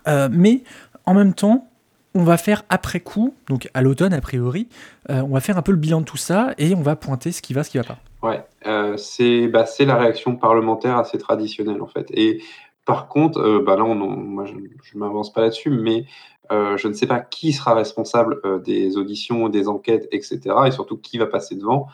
Euh, 0.07 0.29
mais 0.31 0.63
en 1.05 1.13
même 1.13 1.33
temps, 1.33 1.67
on 2.13 2.23
va 2.23 2.37
faire 2.37 2.63
après 2.69 3.01
coup, 3.01 3.33
donc 3.47 3.69
à 3.73 3.81
l'automne 3.81 4.13
a 4.13 4.21
priori, 4.21 4.67
euh, 5.09 5.21
on 5.21 5.33
va 5.33 5.41
faire 5.41 5.57
un 5.57 5.61
peu 5.61 5.71
le 5.71 5.77
bilan 5.77 5.99
de 5.99 6.05
tout 6.05 6.17
ça 6.17 6.53
et 6.57 6.75
on 6.75 6.81
va 6.81 6.95
pointer 6.95 7.31
ce 7.31 7.41
qui 7.41 7.53
va, 7.53 7.63
ce 7.63 7.69
qui 7.69 7.77
va 7.77 7.83
pas. 7.83 7.97
Ouais, 8.21 8.43
euh, 8.67 8.95
c'est 8.97 9.47
bah, 9.47 9.65
la 9.79 9.97
réaction 9.97 10.35
parlementaire 10.35 10.97
assez 10.97 11.17
traditionnelle 11.17 11.81
en 11.81 11.87
fait. 11.87 12.07
Et 12.13 12.41
par 12.85 13.07
contre, 13.07 13.39
euh, 13.39 13.61
bah 13.63 13.75
là, 13.75 13.83
moi, 13.83 14.45
je 14.45 14.53
ne 14.55 14.99
m'avance 14.99 15.31
pas 15.31 15.41
là-dessus, 15.41 15.69
mais 15.69 16.05
euh, 16.51 16.77
je 16.77 16.87
ne 16.87 16.93
sais 16.93 17.07
pas 17.07 17.19
qui 17.19 17.53
sera 17.53 17.73
responsable 17.73 18.41
euh, 18.43 18.59
des 18.59 18.97
auditions, 18.97 19.47
des 19.49 19.67
enquêtes, 19.69 20.07
etc. 20.11 20.39
Et 20.67 20.71
surtout 20.71 20.97
qui 20.97 21.17
va 21.17 21.27
passer 21.27 21.55
devant. 21.55 21.87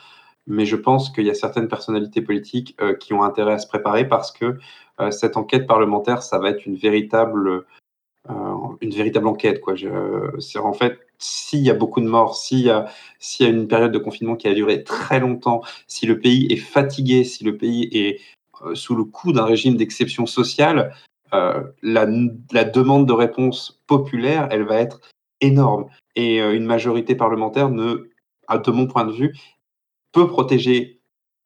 Mais 0.47 0.65
je 0.65 0.75
pense 0.75 1.11
qu'il 1.11 1.25
y 1.25 1.29
a 1.29 1.33
certaines 1.35 1.67
personnalités 1.67 2.21
politiques 2.21 2.75
euh, 2.81 2.95
qui 2.95 3.13
ont 3.13 3.23
intérêt 3.23 3.53
à 3.53 3.59
se 3.59 3.67
préparer 3.67 4.07
parce 4.07 4.31
que 4.31 4.57
cette 5.11 5.37
enquête 5.37 5.67
parlementaire, 5.67 6.23
ça 6.23 6.39
va 6.39 6.49
être 6.49 6.65
une 6.65 6.75
véritable, 6.75 7.65
une 8.81 8.89
véritable 8.89 9.27
enquête. 9.27 9.61
Quoi. 9.61 9.75
En 10.63 10.73
fait, 10.73 10.99
s'il 11.19 11.59
y 11.59 11.69
a 11.69 11.75
beaucoup 11.75 12.01
de 12.01 12.07
morts, 12.07 12.35
s'il 12.35 12.61
y 12.61 12.71
a, 12.71 12.87
s'il 13.19 13.45
y 13.45 13.49
a 13.49 13.51
une 13.51 13.67
période 13.67 13.91
de 13.91 13.99
confinement 13.99 14.35
qui 14.35 14.47
a 14.47 14.55
duré 14.55 14.83
très 14.83 15.19
longtemps, 15.19 15.61
si 15.85 16.07
le 16.07 16.19
pays 16.19 16.51
est 16.51 16.55
fatigué, 16.55 17.25
si 17.25 17.43
le 17.43 17.57
pays 17.57 17.89
est 17.91 18.19
sous 18.73 18.95
le 18.95 19.03
coup 19.03 19.31
d'un 19.31 19.45
régime 19.45 19.77
d'exception 19.77 20.25
sociale, 20.25 20.93
euh, 21.33 21.63
la, 21.81 22.05
demande 22.63 23.07
de 23.07 23.13
réponse 23.13 23.81
populaire, 23.87 24.47
elle 24.51 24.63
va 24.63 24.77
être 24.77 25.01
énorme. 25.41 25.87
Et 26.15 26.41
euh, 26.41 26.55
une 26.55 26.65
majorité 26.65 27.15
parlementaire 27.15 27.69
ne, 27.69 28.09
de 28.49 28.71
mon 28.71 28.87
point 28.87 29.05
de 29.05 29.11
vue, 29.11 29.35
peut 30.11 30.27
protéger 30.27 31.01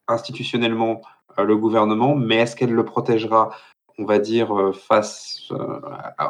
institutionnellement 0.08 1.02
euh, 1.39 1.43
le 1.43 1.58
gouvernement, 1.58 2.15
mais 2.15 2.38
est-ce 2.38 2.56
qu'elle 2.56 2.71
le 2.71 2.86
protégera, 2.86 3.56
on 4.01 4.05
va 4.05 4.19
dire, 4.19 4.57
euh, 4.57 4.71
face 4.71 5.43
euh, 5.51 5.79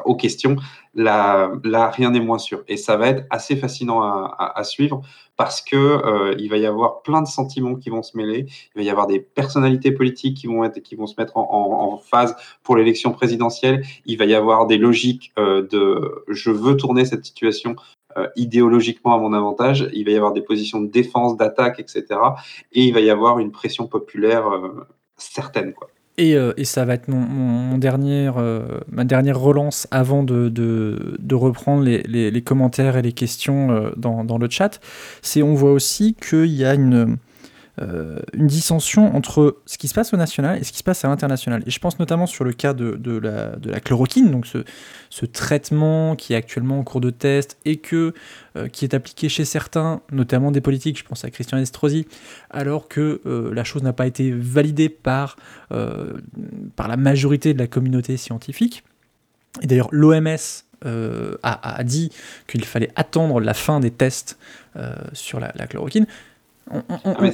aux 0.06 0.16
questions 0.16 0.58
là, 0.94 1.52
rien 1.92 2.12
n'est 2.12 2.20
moins 2.20 2.38
sûr. 2.38 2.64
Et 2.68 2.78
ça 2.78 2.98
va 2.98 3.08
être 3.08 3.26
assez 3.30 3.56
fascinant 3.56 4.02
à, 4.02 4.64
suivre 4.64 5.02
parce 5.38 5.62
que 5.62 5.76
euh, 5.76 6.36
il 6.38 6.50
va 6.50 6.58
y 6.58 6.66
avoir 6.66 7.02
plein 7.02 7.22
de 7.22 7.28
sentiments 7.28 7.76
qui 7.76 7.90
vont 7.90 8.04
se 8.04 8.18
mêler. 8.18 8.46
Il 8.76 8.80
va 8.80 8.84
y 8.84 8.90
avoir 8.90 9.08
des 9.08 9.20
personnalités 9.20 9.92
politiques 9.92 10.38
qui 10.38 10.48
vont 10.48 11.08
se 11.08 11.16
mettre 11.18 11.38
en, 11.38 11.98
phase 11.98 12.36
pour 12.64 12.76
l'élection 12.76 13.12
présidentielle. 13.12 13.84
Il 14.06 14.18
va 14.18 14.26
y 14.26 14.36
avoir 14.36 14.68
des 14.68 14.78
logiques 14.78 15.32
euh, 15.38 15.66
de 15.68 16.24
je 16.28 16.52
veux 16.52 16.76
tourner 16.76 17.06
cette 17.06 17.26
situation 17.26 17.76
idéologiquement 18.36 19.16
à 19.16 19.18
mon 19.18 19.32
avantage. 19.32 19.90
Il 19.94 20.04
va 20.04 20.12
y 20.12 20.18
avoir 20.18 20.34
des 20.34 20.42
positions 20.42 20.82
de 20.82 20.88
défense, 20.88 21.38
d'attaque, 21.38 21.80
etc. 21.80 22.20
Et 22.74 22.84
il 22.84 22.94
va 22.94 23.00
y 23.00 23.10
avoir 23.10 23.40
une 23.40 23.52
pression 23.52 23.88
populaire 23.88 24.50
certaine. 25.16 25.74
Et, 26.18 26.36
euh, 26.36 26.54
et 26.58 26.66
ça 26.66 26.86
va 26.86 26.94
être 26.96 27.08
mon, 27.08 27.78
dernière, 27.78 28.38
euh, 28.38 28.80
ma 28.92 29.06
dernière 29.06 29.40
relance 29.40 29.88
avant 29.92 30.24
de, 30.24 30.52
reprendre 31.32 31.84
les 31.84 32.42
commentaires 32.44 32.98
et 32.98 33.02
les 33.02 33.14
questions 33.14 33.72
euh, 33.72 33.92
dans, 33.98 34.24
dans 34.24 34.38
le 34.38 34.50
chat. 34.50 34.80
C'est 35.22 35.42
on 35.42 35.54
voit 35.54 35.72
aussi 35.72 36.16
qu'il 36.16 36.54
y 36.54 36.66
a 36.66 36.74
une, 36.74 37.18
euh, 37.82 38.20
une 38.34 38.48
dissension 38.48 39.16
entre 39.16 39.58
ce 39.66 39.78
qui 39.78 39.88
se 39.88 39.94
passe 39.94 40.14
au 40.14 40.18
national 40.18 40.60
et 40.60 40.64
ce 40.64 40.72
qui 40.72 40.78
se 40.78 40.84
passe 40.84 41.04
à 41.04 41.08
l'international. 41.08 41.64
Et 41.66 41.72
je 41.72 41.80
pense 41.80 41.98
notamment 42.00 42.28
sur 42.28 42.44
le 42.44 42.54
cas 42.54 42.74
de, 42.74 43.18
la, 43.18 43.80
chloroquine, 43.80 44.30
donc 44.30 44.46
ce, 44.46 45.26
traitement 45.26 46.16
qui 46.16 46.34
est 46.34 46.36
actuellement 46.36 46.80
en 46.80 46.84
cours 46.84 47.02
de 47.02 47.10
test 47.10 47.58
et 47.66 47.78
que, 47.78 48.14
euh, 48.56 48.68
qui 48.68 48.86
est 48.86 48.94
appliqué 48.94 49.30
chez 49.30 49.46
certains, 49.46 50.02
notamment 50.12 50.52
des 50.52 50.62
politiques, 50.62 51.00
je 51.00 51.04
pense 51.04 51.26
à 51.26 51.32
Christian 51.32 51.58
Estrosi, 51.58 52.08
alors 52.50 52.88
que 52.88 53.22
euh, 53.26 53.54
la 53.54 53.64
chose 53.64 53.82
n'a 53.82 53.94
pas 53.94 54.06
été 54.06 54.32
validée 54.32 54.90
par, 54.90 55.38
par 55.70 56.88
la 56.88 56.98
majorité 56.98 57.54
de 57.54 57.60
la 57.60 57.68
communauté 57.68 58.18
scientifique. 58.18 58.84
Et 59.62 59.68
d'ailleurs, 59.68 59.90
l'OMS 59.92 60.38
a, 61.44 61.84
dit 61.84 62.12
qu'il 62.48 62.66
fallait 62.66 62.92
attendre 62.96 63.40
la 63.40 63.54
fin 63.54 63.80
des 63.80 63.92
tests 63.92 64.38
sur 65.14 65.40
la 65.40 65.68
chloroquine. 65.68 66.06
On, 66.70 66.78
on, 66.78 67.00
on... 67.06 67.16
Ah, 67.18 67.30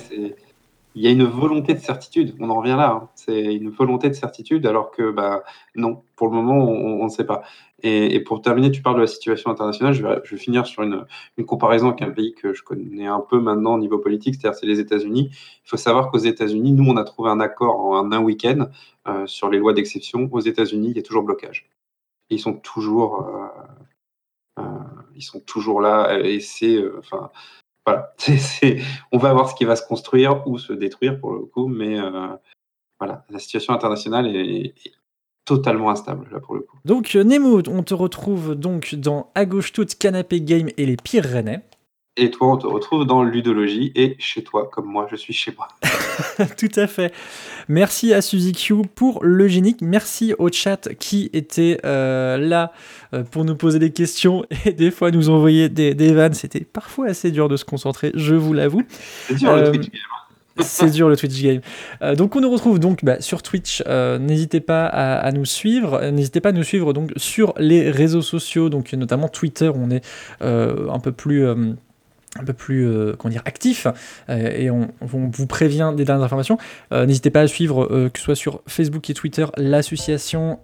il 0.97 1.03
y 1.03 1.07
a 1.07 1.11
une 1.11 1.25
volonté 1.25 1.75
de 1.75 1.79
certitude, 1.79 2.35
on 2.39 2.49
en 2.49 2.55
revient 2.55 2.75
là, 2.75 2.89
hein. 2.89 3.09
c'est 3.13 3.53
une 3.53 3.69
volonté 3.69 4.09
de 4.09 4.15
certitude 4.15 4.65
alors 4.65 4.89
que 4.89 5.11
bah, 5.11 5.43
non, 5.75 6.01
pour 6.15 6.27
le 6.27 6.33
moment 6.33 6.57
on 6.67 7.03
ne 7.03 7.09
sait 7.09 7.23
pas. 7.23 7.43
Et, 7.83 8.15
et, 8.15 8.19
pour 8.19 8.41
terminer, 8.41 8.71
tu 8.71 8.81
parles 8.81 8.95
de 8.95 9.01
la 9.01 9.07
situation 9.07 9.51
internationale, 9.51 9.93
je 9.93 10.01
vais, 10.01 10.19
je 10.23 10.33
vais 10.33 10.41
finir 10.41 10.65
sur 10.65 10.81
une, 10.81 11.05
une, 11.37 11.45
comparaison 11.45 11.89
avec 11.89 12.01
un 12.01 12.09
pays 12.09 12.33
que 12.33 12.51
je 12.51 12.63
connais 12.63 13.05
un 13.05 13.19
peu 13.19 13.39
maintenant 13.39 13.75
au 13.75 13.77
niveau 13.77 13.99
politique, 13.99 14.33
c'est-à-dire 14.33 14.57
c'est 14.59 14.65
les 14.65 14.79
États-Unis. 14.79 15.29
Il 15.31 15.69
faut 15.69 15.77
savoir 15.77 16.09
qu'aux 16.09 16.17
États-Unis, 16.17 16.71
nous 16.71 16.89
on 16.89 16.97
a 16.97 17.03
trouvé 17.03 17.29
un 17.29 17.39
accord 17.39 17.79
en 17.79 18.11
un 18.11 18.19
week-end 18.19 18.67
euh, 19.07 19.27
sur 19.27 19.51
les 19.51 19.59
lois 19.59 19.73
d'exception. 19.73 20.27
Aux 20.31 20.39
États-Unis, 20.39 20.89
il 20.89 20.95
y 20.97 20.99
a 20.99 21.03
toujours 21.03 21.21
blocage. 21.21 21.69
Et 22.31 22.35
ils 22.35 22.39
sont 22.39 22.53
toujours, 22.55 23.21
euh, 23.27 24.63
euh, 24.63 24.63
ils 25.15 25.21
sont 25.21 25.41
toujours 25.41 25.79
là 25.79 26.17
et 26.19 26.39
c'est, 26.39 26.83
enfin, 26.97 27.29
voilà, 27.87 28.13
on 29.13 29.17
va 29.17 29.33
voir 29.33 29.49
ce 29.49 29.55
qui 29.55 29.63
va 29.63 29.77
se 29.77 29.87
construire 29.87 30.45
ou 30.45 30.57
se 30.57 30.73
détruire 30.73 31.21
pour 31.21 31.31
le 31.31 31.45
coup, 31.45 31.67
mais 31.67 31.97
euh, 31.97 32.27
voilà, 32.99 33.23
la 33.29 33.39
situation 33.39 33.73
internationale 33.73 34.27
est, 34.27 34.73
est, 34.85 34.91
totalement 35.45 35.89
instable 35.89 36.27
là 36.29 36.41
pour 36.41 36.55
le 36.55 36.61
coup. 36.63 36.77
Donc 36.83 37.15
Nemo, 37.15 37.61
on 37.69 37.81
te 37.81 37.93
retrouve 37.93 38.55
donc 38.55 38.95
dans 38.95 39.31
À 39.33 39.45
gauche 39.45 39.71
toute, 39.71 39.95
Canapé 39.95 40.41
Game 40.41 40.67
et 40.75 40.85
les 40.85 40.97
pires 40.97 41.23
rennais. 41.23 41.61
Et 42.19 42.31
toi, 42.31 42.51
on 42.51 42.57
te 42.57 42.65
retrouve 42.65 43.05
dans 43.05 43.23
Ludologie 43.23 43.91
et 43.95 44.15
chez 44.17 44.43
toi, 44.43 44.69
comme 44.71 44.85
moi, 44.85 45.07
je 45.09 45.15
suis 45.15 45.33
chez 45.33 45.53
moi. 45.55 45.67
Tout 46.57 46.71
à 46.75 46.87
fait. 46.87 47.13
Merci 47.67 48.13
à 48.13 48.21
Suzy 48.21 48.53
Q 48.53 48.81
pour 48.95 49.23
le 49.23 49.47
génique. 49.47 49.81
Merci 49.81 50.33
au 50.39 50.51
chat 50.51 50.89
qui 50.99 51.29
était 51.33 51.79
euh, 51.85 52.37
là 52.37 52.73
euh, 53.13 53.23
pour 53.23 53.45
nous 53.45 53.55
poser 53.55 53.77
des 53.77 53.91
questions 53.91 54.45
et 54.65 54.73
des 54.73 54.89
fois 54.89 55.11
nous 55.11 55.29
envoyer 55.29 55.69
des, 55.69 55.93
des 55.93 56.11
vannes. 56.11 56.33
C'était 56.33 56.61
parfois 56.61 57.07
assez 57.07 57.29
dur 57.29 57.49
de 57.49 57.55
se 57.55 57.65
concentrer, 57.65 58.11
je 58.15 58.33
vous 58.33 58.53
l'avoue. 58.53 58.81
C'est 59.27 59.35
dur 59.35 59.51
euh, 59.51 59.61
le 59.61 59.71
Twitch 59.71 59.91
game. 59.91 60.01
C'est 60.61 60.89
dur 60.89 61.09
le 61.09 61.15
Twitch 61.15 61.41
game. 61.41 61.61
Euh, 62.01 62.15
donc 62.15 62.35
on 62.35 62.41
nous 62.41 62.49
retrouve 62.49 62.79
donc 62.79 63.03
bah, 63.03 63.21
sur 63.21 63.43
Twitch. 63.43 63.83
Euh, 63.87 64.17
n'hésitez 64.17 64.59
pas 64.59 64.85
à, 64.85 65.17
à, 65.17 65.31
nous 65.31 65.45
suivre. 65.45 66.01
N'hésitez 66.09 66.41
pas 66.41 66.49
à 66.49 66.51
nous 66.51 66.63
suivre 66.63 66.93
donc 66.93 67.11
sur 67.15 67.53
les 67.57 67.91
réseaux 67.91 68.21
sociaux, 68.21 68.69
donc 68.69 68.93
notamment 68.93 69.27
Twitter. 69.27 69.71
On 69.73 69.91
est 69.91 70.03
euh, 70.41 70.89
un 70.89 70.99
peu 70.99 71.11
plus 71.11 71.45
un 72.39 72.43
peu 72.43 72.53
plus 72.53 72.87
euh, 72.87 73.15
actif 73.45 73.87
euh, 74.29 74.51
et 74.51 74.69
on, 74.69 74.89
vous 75.01 75.47
prévient 75.47 75.93
des 75.95 76.05
dernières 76.05 76.25
informations. 76.25 76.57
Euh, 76.91 77.05
N'hésitez 77.05 77.29
pas 77.29 77.41
à 77.41 77.47
suivre, 77.47 78.09
que 78.09 78.19
ce 78.19 78.23
soit 78.23 78.35
sur 78.35 78.61
Facebook 78.67 79.09
et 79.09 79.13
Twitter, 79.13 79.45
l'association 79.57 80.59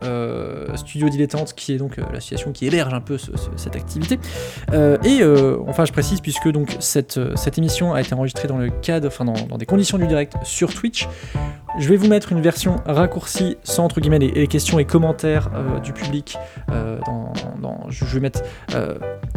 Studio 0.75 1.09
Dilettante, 1.09 1.53
qui 1.53 1.73
est 1.73 1.77
donc 1.77 1.97
l'association 1.97 2.51
qui 2.51 2.67
héberge 2.67 2.93
un 2.93 3.01
peu 3.01 3.17
ce, 3.17 3.35
ce, 3.37 3.49
cette 3.55 3.75
activité. 3.75 4.19
et 4.71 5.23
enfin, 5.67 5.85
je 5.85 5.91
précise, 5.91 6.21
puisque 6.21 6.49
donc 6.49 6.75
cette, 6.79 7.19
cette 7.35 7.57
émission 7.57 7.93
a 7.93 8.01
été 8.01 8.13
enregistrée 8.13 8.47
dans 8.47 8.57
le 8.57 8.69
cadre, 8.69 9.07
enfin 9.07 9.25
dans, 9.25 9.57
des 9.57 9.65
conditions 9.65 9.97
du 9.97 10.07
direct 10.07 10.33
sur 10.43 10.73
Twitch, 10.73 11.07
je 11.79 11.89
vais 11.89 11.95
vous 11.95 12.07
mettre 12.07 12.31
une 12.31 12.41
version 12.41 12.81
raccourcie 12.85 13.57
sans 13.63 13.85
entre 13.85 14.01
guillemets 14.01 14.19
les, 14.19 14.31
les 14.31 14.47
questions 14.47 14.79
et 14.79 14.85
commentaires 14.85 15.49
du 15.83 15.93
public. 15.93 16.37
Dans, 16.67 17.33
je 17.89 18.05
vais 18.05 18.19
mettre 18.19 18.41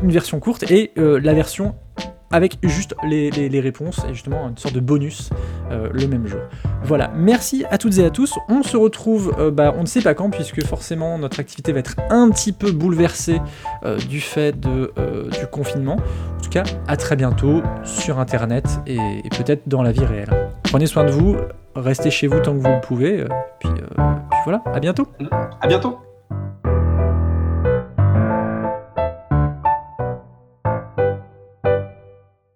une 0.03 0.13
version 0.13 0.41
courte 0.41 0.71
et 0.71 0.93
la 0.97 1.35
version 1.35 1.75
avec 2.31 2.59
juste 2.63 2.95
les, 3.05 3.61
réponses 3.61 4.01
et 4.09 4.15
justement 4.15 4.49
une 4.49 4.57
sorte 4.57 4.75
de 4.75 4.81
bonus 4.81 5.31
euh, 5.71 5.89
le 5.93 6.07
même 6.07 6.27
jour. 6.27 6.41
Voilà, 6.83 7.11
merci 7.15 7.65
à 7.71 7.79
toutes 7.79 7.99
et 7.99 8.05
à 8.05 8.11
tous. 8.11 8.35
On 8.49 8.63
se 8.63 8.77
retrouve, 8.77 9.35
euh, 9.39 9.51
bah, 9.51 9.75
on 9.77 9.83
ne 9.83 9.87
sait 9.87 10.03
pas 10.03 10.15
quand, 10.15 10.31
puisque 10.31 10.65
forcément 10.65 11.19
notre 11.19 11.41
activité 11.41 11.73
va 11.73 11.81
être 11.81 11.97
un 12.11 12.31
petit 12.31 12.53
peu 12.53 12.73
bouleversée 12.73 13.41
euh, 13.85 13.99
du 13.99 14.21
fait 14.21 14.59
du 14.59 15.47
confinement. 15.51 15.97
En 15.97 16.43
tout 16.43 16.51
cas, 16.51 16.65
à 16.87 16.97
très 16.97 17.17
bientôt 17.17 17.63
sur 17.85 18.19
Internet 18.19 18.67
et, 18.87 18.97
et 18.97 19.29
peut-être 19.31 19.69
dans 19.69 19.83
la 19.83 19.93
vie 19.93 20.05
réelle. 20.05 20.31
Prenez 20.65 20.87
soin 20.87 21.05
de 21.05 21.11
vous, 21.11 21.37
restez 21.75 22.11
chez 22.11 22.27
vous 22.27 22.41
tant 22.41 22.53
que 22.53 22.59
vous 22.59 22.69
le 22.69 22.81
pouvez, 22.81 23.25
puis, 23.61 23.71
puis 23.71 24.41
voilà, 24.45 24.63
à 24.67 24.81
bientôt. 24.81 25.07
À 25.61 25.67
bientôt. 25.67 26.06